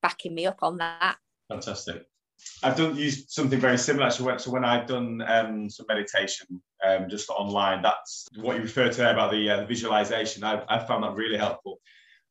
backing 0.03 0.35
me 0.35 0.47
up 0.47 0.59
on 0.63 0.79
that. 0.79 1.17
Fantastic. 1.49 2.07
I've 2.63 2.77
done 2.77 2.97
used 2.97 3.31
something 3.31 3.61
very 3.61 3.79
similar 3.79 4.07
actually. 4.07 4.39
So 4.39 4.51
when 4.51 4.65
I've 4.65 4.87
done 4.87 5.23
um, 5.27 5.71
some 5.71 5.87
meditation 5.89 6.61
um, 6.85 7.09
just 7.09 7.31
online, 7.31 7.83
that's 7.83 8.27
what 8.37 8.57
you 8.57 8.63
referred 8.63 8.93
to 8.93 8.99
there 8.99 9.13
about 9.13 9.31
the, 9.31 9.49
uh, 9.49 9.57
the 9.59 9.67
visualization. 9.67 10.43
I, 10.43 10.63
I 10.69 10.85
found 10.85 11.05
that 11.05 11.15
really 11.15 11.39
helpful. 11.39 11.79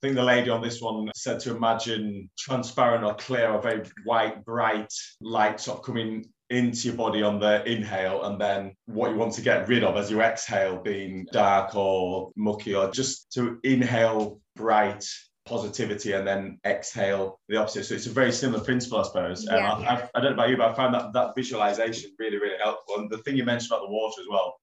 I 0.02 0.08
think 0.08 0.15
the 0.15 0.24
lady 0.24 0.50
on 0.50 0.62
this 0.62 0.82
one 0.82 1.10
said 1.15 1.39
to 1.41 1.56
imagine 1.56 2.30
transparent 2.38 3.04
or 3.04 3.13
clear 3.13 3.52
or 3.52 3.62
very 3.62 3.84
white, 4.04 4.44
bright 4.44 4.91
light 5.22 5.62
sort 5.62 5.80
of 5.80 5.86
coming 5.86 6.26
into 6.51 6.89
your 6.89 6.97
body 6.97 7.23
on 7.23 7.39
the 7.39 7.63
inhale, 7.65 8.23
and 8.23 8.39
then 8.39 8.75
what 8.85 9.11
you 9.11 9.17
want 9.17 9.33
to 9.33 9.41
get 9.41 9.67
rid 9.67 9.83
of 9.83 9.97
as 9.97 10.11
you 10.11 10.21
exhale 10.21 10.77
being 10.81 11.25
dark 11.31 11.75
or 11.75 12.31
mucky, 12.35 12.75
or 12.75 12.91
just 12.91 13.31
to 13.33 13.59
inhale 13.63 14.39
bright 14.55 15.05
positivity 15.45 16.13
and 16.13 16.27
then 16.27 16.59
exhale 16.65 17.39
the 17.49 17.57
opposite. 17.57 17.85
So 17.85 17.95
it's 17.95 18.05
a 18.05 18.11
very 18.11 18.31
similar 18.31 18.63
principle, 18.63 18.99
I 18.99 19.03
suppose. 19.03 19.45
Yeah. 19.45 19.71
Um, 19.71 19.83
I, 19.83 19.85
I, 19.85 20.09
I, 20.15 20.21
don't 20.21 20.31
know 20.31 20.43
about 20.43 20.49
you, 20.49 20.57
but 20.57 20.71
I 20.71 20.73
found 20.75 20.93
that 20.93 21.13
that 21.13 21.35
visualization 21.35 22.11
really, 22.19 22.37
really 22.37 22.59
helpful. 22.63 22.97
And 22.97 23.09
the 23.09 23.17
thing 23.19 23.35
you 23.35 23.43
mentioned 23.43 23.71
about 23.71 23.85
the 23.85 23.91
water 23.91 24.21
as 24.21 24.27
well, 24.29 24.55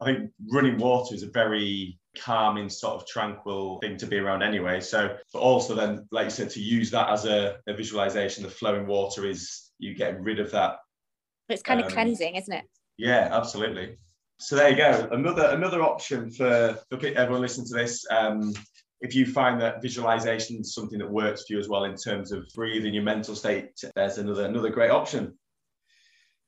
I 0.00 0.06
think 0.06 0.30
running 0.50 0.78
water 0.78 1.14
is 1.14 1.22
a 1.22 1.30
very 1.30 1.98
calming, 2.18 2.68
sort 2.68 3.00
of 3.00 3.06
tranquil 3.06 3.78
thing 3.80 3.96
to 3.98 4.06
be 4.06 4.18
around 4.18 4.42
anyway. 4.42 4.80
So, 4.80 5.16
but 5.32 5.38
also 5.38 5.74
then, 5.74 6.06
like 6.10 6.24
you 6.24 6.30
said, 6.30 6.50
to 6.50 6.60
use 6.60 6.90
that 6.90 7.10
as 7.10 7.26
a, 7.26 7.58
a 7.66 7.74
visualization, 7.74 8.42
the 8.42 8.50
flowing 8.50 8.86
water 8.86 9.26
is 9.26 9.70
you 9.78 9.94
get 9.94 10.20
rid 10.20 10.40
of 10.40 10.50
that. 10.52 10.78
It's 11.48 11.62
kind 11.62 11.80
um, 11.80 11.86
of 11.86 11.92
cleansing, 11.92 12.36
isn't 12.36 12.52
it? 12.52 12.64
Yeah, 12.96 13.28
absolutely. 13.30 13.98
So 14.38 14.56
there 14.56 14.70
you 14.70 14.76
go. 14.76 15.08
Another 15.12 15.46
another 15.50 15.82
option 15.82 16.30
for, 16.30 16.78
for 16.90 17.06
everyone 17.06 17.42
listening 17.42 17.66
to 17.68 17.74
this. 17.74 18.04
Um, 18.10 18.52
if 19.00 19.14
you 19.14 19.26
find 19.26 19.60
that 19.60 19.82
visualization 19.82 20.60
is 20.60 20.74
something 20.74 20.98
that 20.98 21.10
works 21.10 21.44
for 21.46 21.54
you 21.54 21.58
as 21.58 21.68
well 21.68 21.84
in 21.84 21.94
terms 21.94 22.32
of 22.32 22.46
breathing 22.54 22.94
your 22.94 23.02
mental 23.02 23.34
state, 23.34 23.70
there's 23.94 24.18
another 24.18 24.46
another 24.46 24.70
great 24.70 24.90
option. 24.90 25.38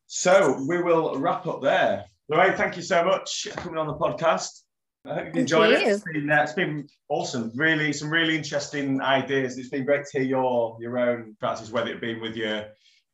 So 0.07 0.65
we 0.69 0.83
will 0.83 1.19
wrap 1.19 1.47
up 1.47 1.63
there. 1.63 2.05
Lerae, 2.31 2.57
thank 2.57 2.77
you 2.77 2.83
so 2.83 3.05
much 3.05 3.49
for 3.51 3.61
coming 3.61 3.79
on 3.79 3.87
the 3.87 3.95
podcast. 3.95 4.63
I 5.05 5.15
hope 5.15 5.27
you've 5.27 5.37
enjoyed 5.37 5.73
it. 5.73 5.83
It's 5.87 6.03
been, 6.03 6.31
uh, 6.31 6.43
it's 6.43 6.53
been 6.53 6.89
awesome. 7.09 7.53
Really, 7.55 7.93
some 7.93 8.11
really 8.11 8.37
interesting 8.37 9.01
ideas. 9.01 9.57
It's 9.57 9.69
been 9.69 9.85
great 9.85 10.05
to 10.07 10.19
hear 10.19 10.27
your 10.27 10.77
your 10.81 10.99
own 10.99 11.37
practice, 11.39 11.71
whether 11.71 11.91
it 11.91 12.01
be 12.01 12.19
with 12.19 12.37
your 12.37 12.67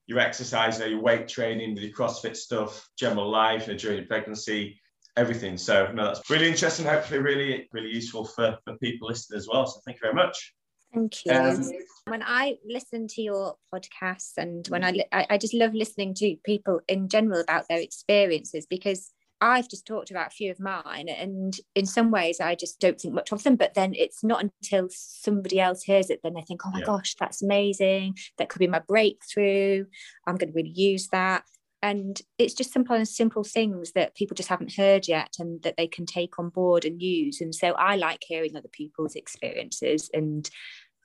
your 0.06 0.18
exercise, 0.18 0.78
you 0.78 0.84
know, 0.84 0.90
your 0.90 1.00
weight 1.00 1.28
training, 1.28 1.76
your 1.76 1.92
CrossFit 1.92 2.36
stuff, 2.36 2.88
general 2.98 3.30
life, 3.30 3.66
you 3.66 3.72
know, 3.72 3.78
during 3.78 3.98
your 3.98 4.06
pregnancy, 4.06 4.80
everything. 5.16 5.56
So 5.56 5.90
no, 5.92 6.06
that's 6.06 6.28
really 6.28 6.48
interesting. 6.48 6.86
Hopefully, 6.86 7.20
really, 7.20 7.68
really 7.72 7.90
useful 7.90 8.24
for, 8.24 8.58
for 8.64 8.76
people 8.78 9.08
listening 9.08 9.38
as 9.38 9.48
well. 9.50 9.66
So 9.66 9.80
thank 9.84 9.96
you 9.96 10.02
very 10.02 10.14
much. 10.14 10.54
Thank 10.92 11.24
you. 11.24 11.32
Um, 11.32 11.70
when 12.06 12.22
I 12.22 12.56
listen 12.66 13.06
to 13.08 13.22
your 13.22 13.56
podcasts 13.74 14.36
and 14.36 14.66
when 14.68 14.84
I, 14.84 14.90
li- 14.90 15.08
I, 15.12 15.26
I 15.30 15.38
just 15.38 15.54
love 15.54 15.72
listening 15.72 16.14
to 16.14 16.36
people 16.44 16.80
in 16.88 17.08
general 17.08 17.40
about 17.40 17.66
their 17.68 17.80
experiences 17.80 18.66
because 18.68 19.12
I've 19.42 19.68
just 19.68 19.86
talked 19.86 20.12
about 20.12 20.28
a 20.28 20.30
few 20.30 20.52
of 20.52 20.60
mine, 20.60 21.08
and 21.08 21.52
in 21.74 21.84
some 21.84 22.12
ways, 22.12 22.40
I 22.40 22.54
just 22.54 22.78
don't 22.78 22.98
think 23.00 23.12
much 23.12 23.32
of 23.32 23.42
them. 23.42 23.56
But 23.56 23.74
then 23.74 23.92
it's 23.92 24.22
not 24.22 24.40
until 24.40 24.86
somebody 24.88 25.58
else 25.58 25.82
hears 25.82 26.10
it, 26.10 26.20
then 26.22 26.34
they 26.34 26.42
think, 26.42 26.64
oh 26.64 26.70
my 26.70 26.78
yeah. 26.78 26.86
gosh, 26.86 27.16
that's 27.18 27.42
amazing. 27.42 28.16
That 28.38 28.48
could 28.48 28.60
be 28.60 28.68
my 28.68 28.78
breakthrough. 28.78 29.84
I'm 30.28 30.36
going 30.36 30.52
to 30.52 30.56
really 30.56 30.70
use 30.70 31.08
that. 31.08 31.42
And 31.82 32.20
it's 32.38 32.54
just 32.54 32.72
simple 32.72 33.04
simple 33.04 33.42
things 33.42 33.90
that 33.92 34.14
people 34.14 34.36
just 34.36 34.48
haven't 34.48 34.76
heard 34.76 35.08
yet 35.08 35.34
and 35.40 35.60
that 35.64 35.76
they 35.76 35.88
can 35.88 36.06
take 36.06 36.38
on 36.38 36.48
board 36.48 36.84
and 36.84 37.02
use. 37.02 37.40
And 37.40 37.52
so 37.52 37.72
I 37.72 37.96
like 37.96 38.22
hearing 38.24 38.56
other 38.56 38.68
people's 38.70 39.16
experiences 39.16 40.08
and 40.14 40.48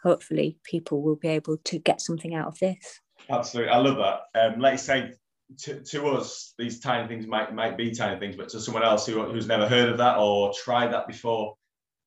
hopefully 0.03 0.59
people 0.63 1.01
will 1.01 1.15
be 1.15 1.29
able 1.29 1.57
to 1.57 1.79
get 1.79 2.01
something 2.01 2.35
out 2.35 2.49
of 2.49 2.59
this. 2.59 3.01
Absolutely. 3.27 3.73
I 3.73 3.79
love 3.79 3.97
that. 3.97 4.39
Um, 4.39 4.59
like 4.59 4.73
you 4.73 4.77
say, 4.77 5.13
to, 5.59 5.81
to 5.81 6.07
us, 6.07 6.53
these 6.57 6.79
tiny 6.79 7.07
things 7.07 7.25
might 7.25 7.53
might 7.53 7.77
be 7.77 7.91
tiny 7.91 8.19
things, 8.19 8.35
but 8.35 8.49
to 8.49 8.59
someone 8.59 8.83
else 8.83 9.05
who, 9.05 9.23
who's 9.23 9.47
never 9.47 9.67
heard 9.67 9.89
of 9.89 9.97
that 9.97 10.17
or 10.17 10.51
tried 10.53 10.91
that 10.93 11.07
before, 11.07 11.55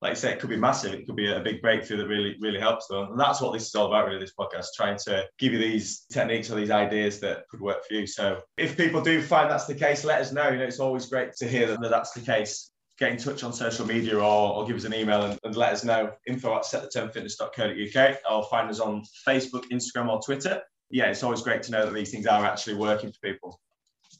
like 0.02 0.12
I 0.12 0.14
say, 0.14 0.32
it 0.32 0.40
could 0.40 0.50
be 0.50 0.56
massive. 0.56 0.94
It 0.94 1.06
could 1.06 1.16
be 1.16 1.30
a 1.30 1.40
big 1.40 1.60
breakthrough 1.60 1.98
that 1.98 2.08
really, 2.08 2.36
really 2.40 2.60
helps 2.60 2.86
them. 2.86 3.10
And 3.10 3.20
that's 3.20 3.40
what 3.40 3.52
this 3.52 3.66
is 3.66 3.74
all 3.74 3.86
about, 3.86 4.06
really, 4.06 4.18
this 4.18 4.32
podcast, 4.38 4.68
trying 4.74 4.98
to 5.04 5.26
give 5.38 5.52
you 5.52 5.58
these 5.58 6.06
techniques 6.10 6.50
or 6.50 6.54
these 6.54 6.70
ideas 6.70 7.20
that 7.20 7.44
could 7.50 7.60
work 7.60 7.84
for 7.86 7.94
you. 7.94 8.06
So 8.06 8.40
if 8.56 8.76
people 8.76 9.02
do 9.02 9.22
find 9.22 9.50
that's 9.50 9.66
the 9.66 9.74
case, 9.74 10.04
let 10.04 10.20
us 10.20 10.32
know. 10.32 10.48
You 10.48 10.58
know, 10.58 10.64
it's 10.64 10.80
always 10.80 11.06
great 11.06 11.34
to 11.36 11.48
hear 11.48 11.66
that 11.66 11.80
that's 11.80 12.12
the 12.12 12.20
case. 12.20 12.70
Get 12.98 13.12
in 13.12 13.18
touch 13.18 13.44
on 13.44 13.52
social 13.52 13.86
media 13.86 14.16
or, 14.16 14.54
or 14.54 14.66
give 14.66 14.76
us 14.76 14.84
an 14.84 14.94
email 14.94 15.22
and, 15.22 15.38
and 15.44 15.56
let 15.56 15.72
us 15.72 15.84
know. 15.84 16.12
Info 16.26 16.54
at 16.56 16.62
setthetonefitness.co.uk 16.62 18.18
or 18.30 18.44
find 18.44 18.70
us 18.70 18.80
on 18.80 19.02
Facebook, 19.26 19.64
Instagram, 19.70 20.08
or 20.10 20.20
Twitter 20.22 20.62
yeah, 20.90 21.06
it's 21.06 21.22
always 21.22 21.42
great 21.42 21.62
to 21.64 21.72
know 21.72 21.86
that 21.86 21.94
these 21.94 22.10
things 22.10 22.26
are 22.26 22.44
actually 22.44 22.74
working 22.74 23.12
for 23.12 23.18
people. 23.22 23.60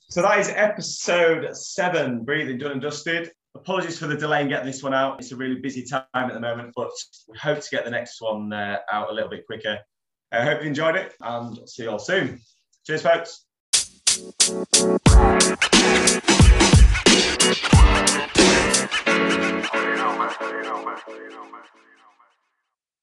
So 0.09 0.23
that 0.23 0.39
is 0.39 0.49
episode 0.49 1.57
seven, 1.57 2.25
Breathing 2.25 2.59
Done 2.59 2.73
and 2.73 2.81
Dusted. 2.81 3.31
Apologies 3.57 3.99
for 3.99 4.07
the 4.07 4.17
delay 4.17 4.43
in 4.43 4.49
getting 4.49 4.67
this 4.67 4.83
one 4.83 4.95
out. 4.95 5.21
It's 5.21 5.33
a 5.33 5.37
really 5.37 5.57
busy 5.57 5.85
time 5.85 6.05
at 6.15 6.33
the 6.33 6.41
moment, 6.41 6.73
but 6.77 6.91
we 7.29 7.37
hope 7.37 7.61
to 7.61 7.69
get 7.71 7.85
the 7.85 7.91
next 7.91 8.21
one 8.21 8.53
uh, 8.53 8.79
out 8.93 9.11
a 9.11 9.13
little 9.13 9.31
bit 9.31 9.47
quicker. 9.47 9.79
I 10.33 10.45
hope 10.45 10.63
you 10.63 10.69
enjoyed 10.69 10.95
it 10.95 11.15
and 11.21 11.69
see 11.69 11.83
you 11.83 11.91
all 11.91 11.99
soon. 11.99 12.41
Cheers, 12.87 13.03
folks. 13.03 13.45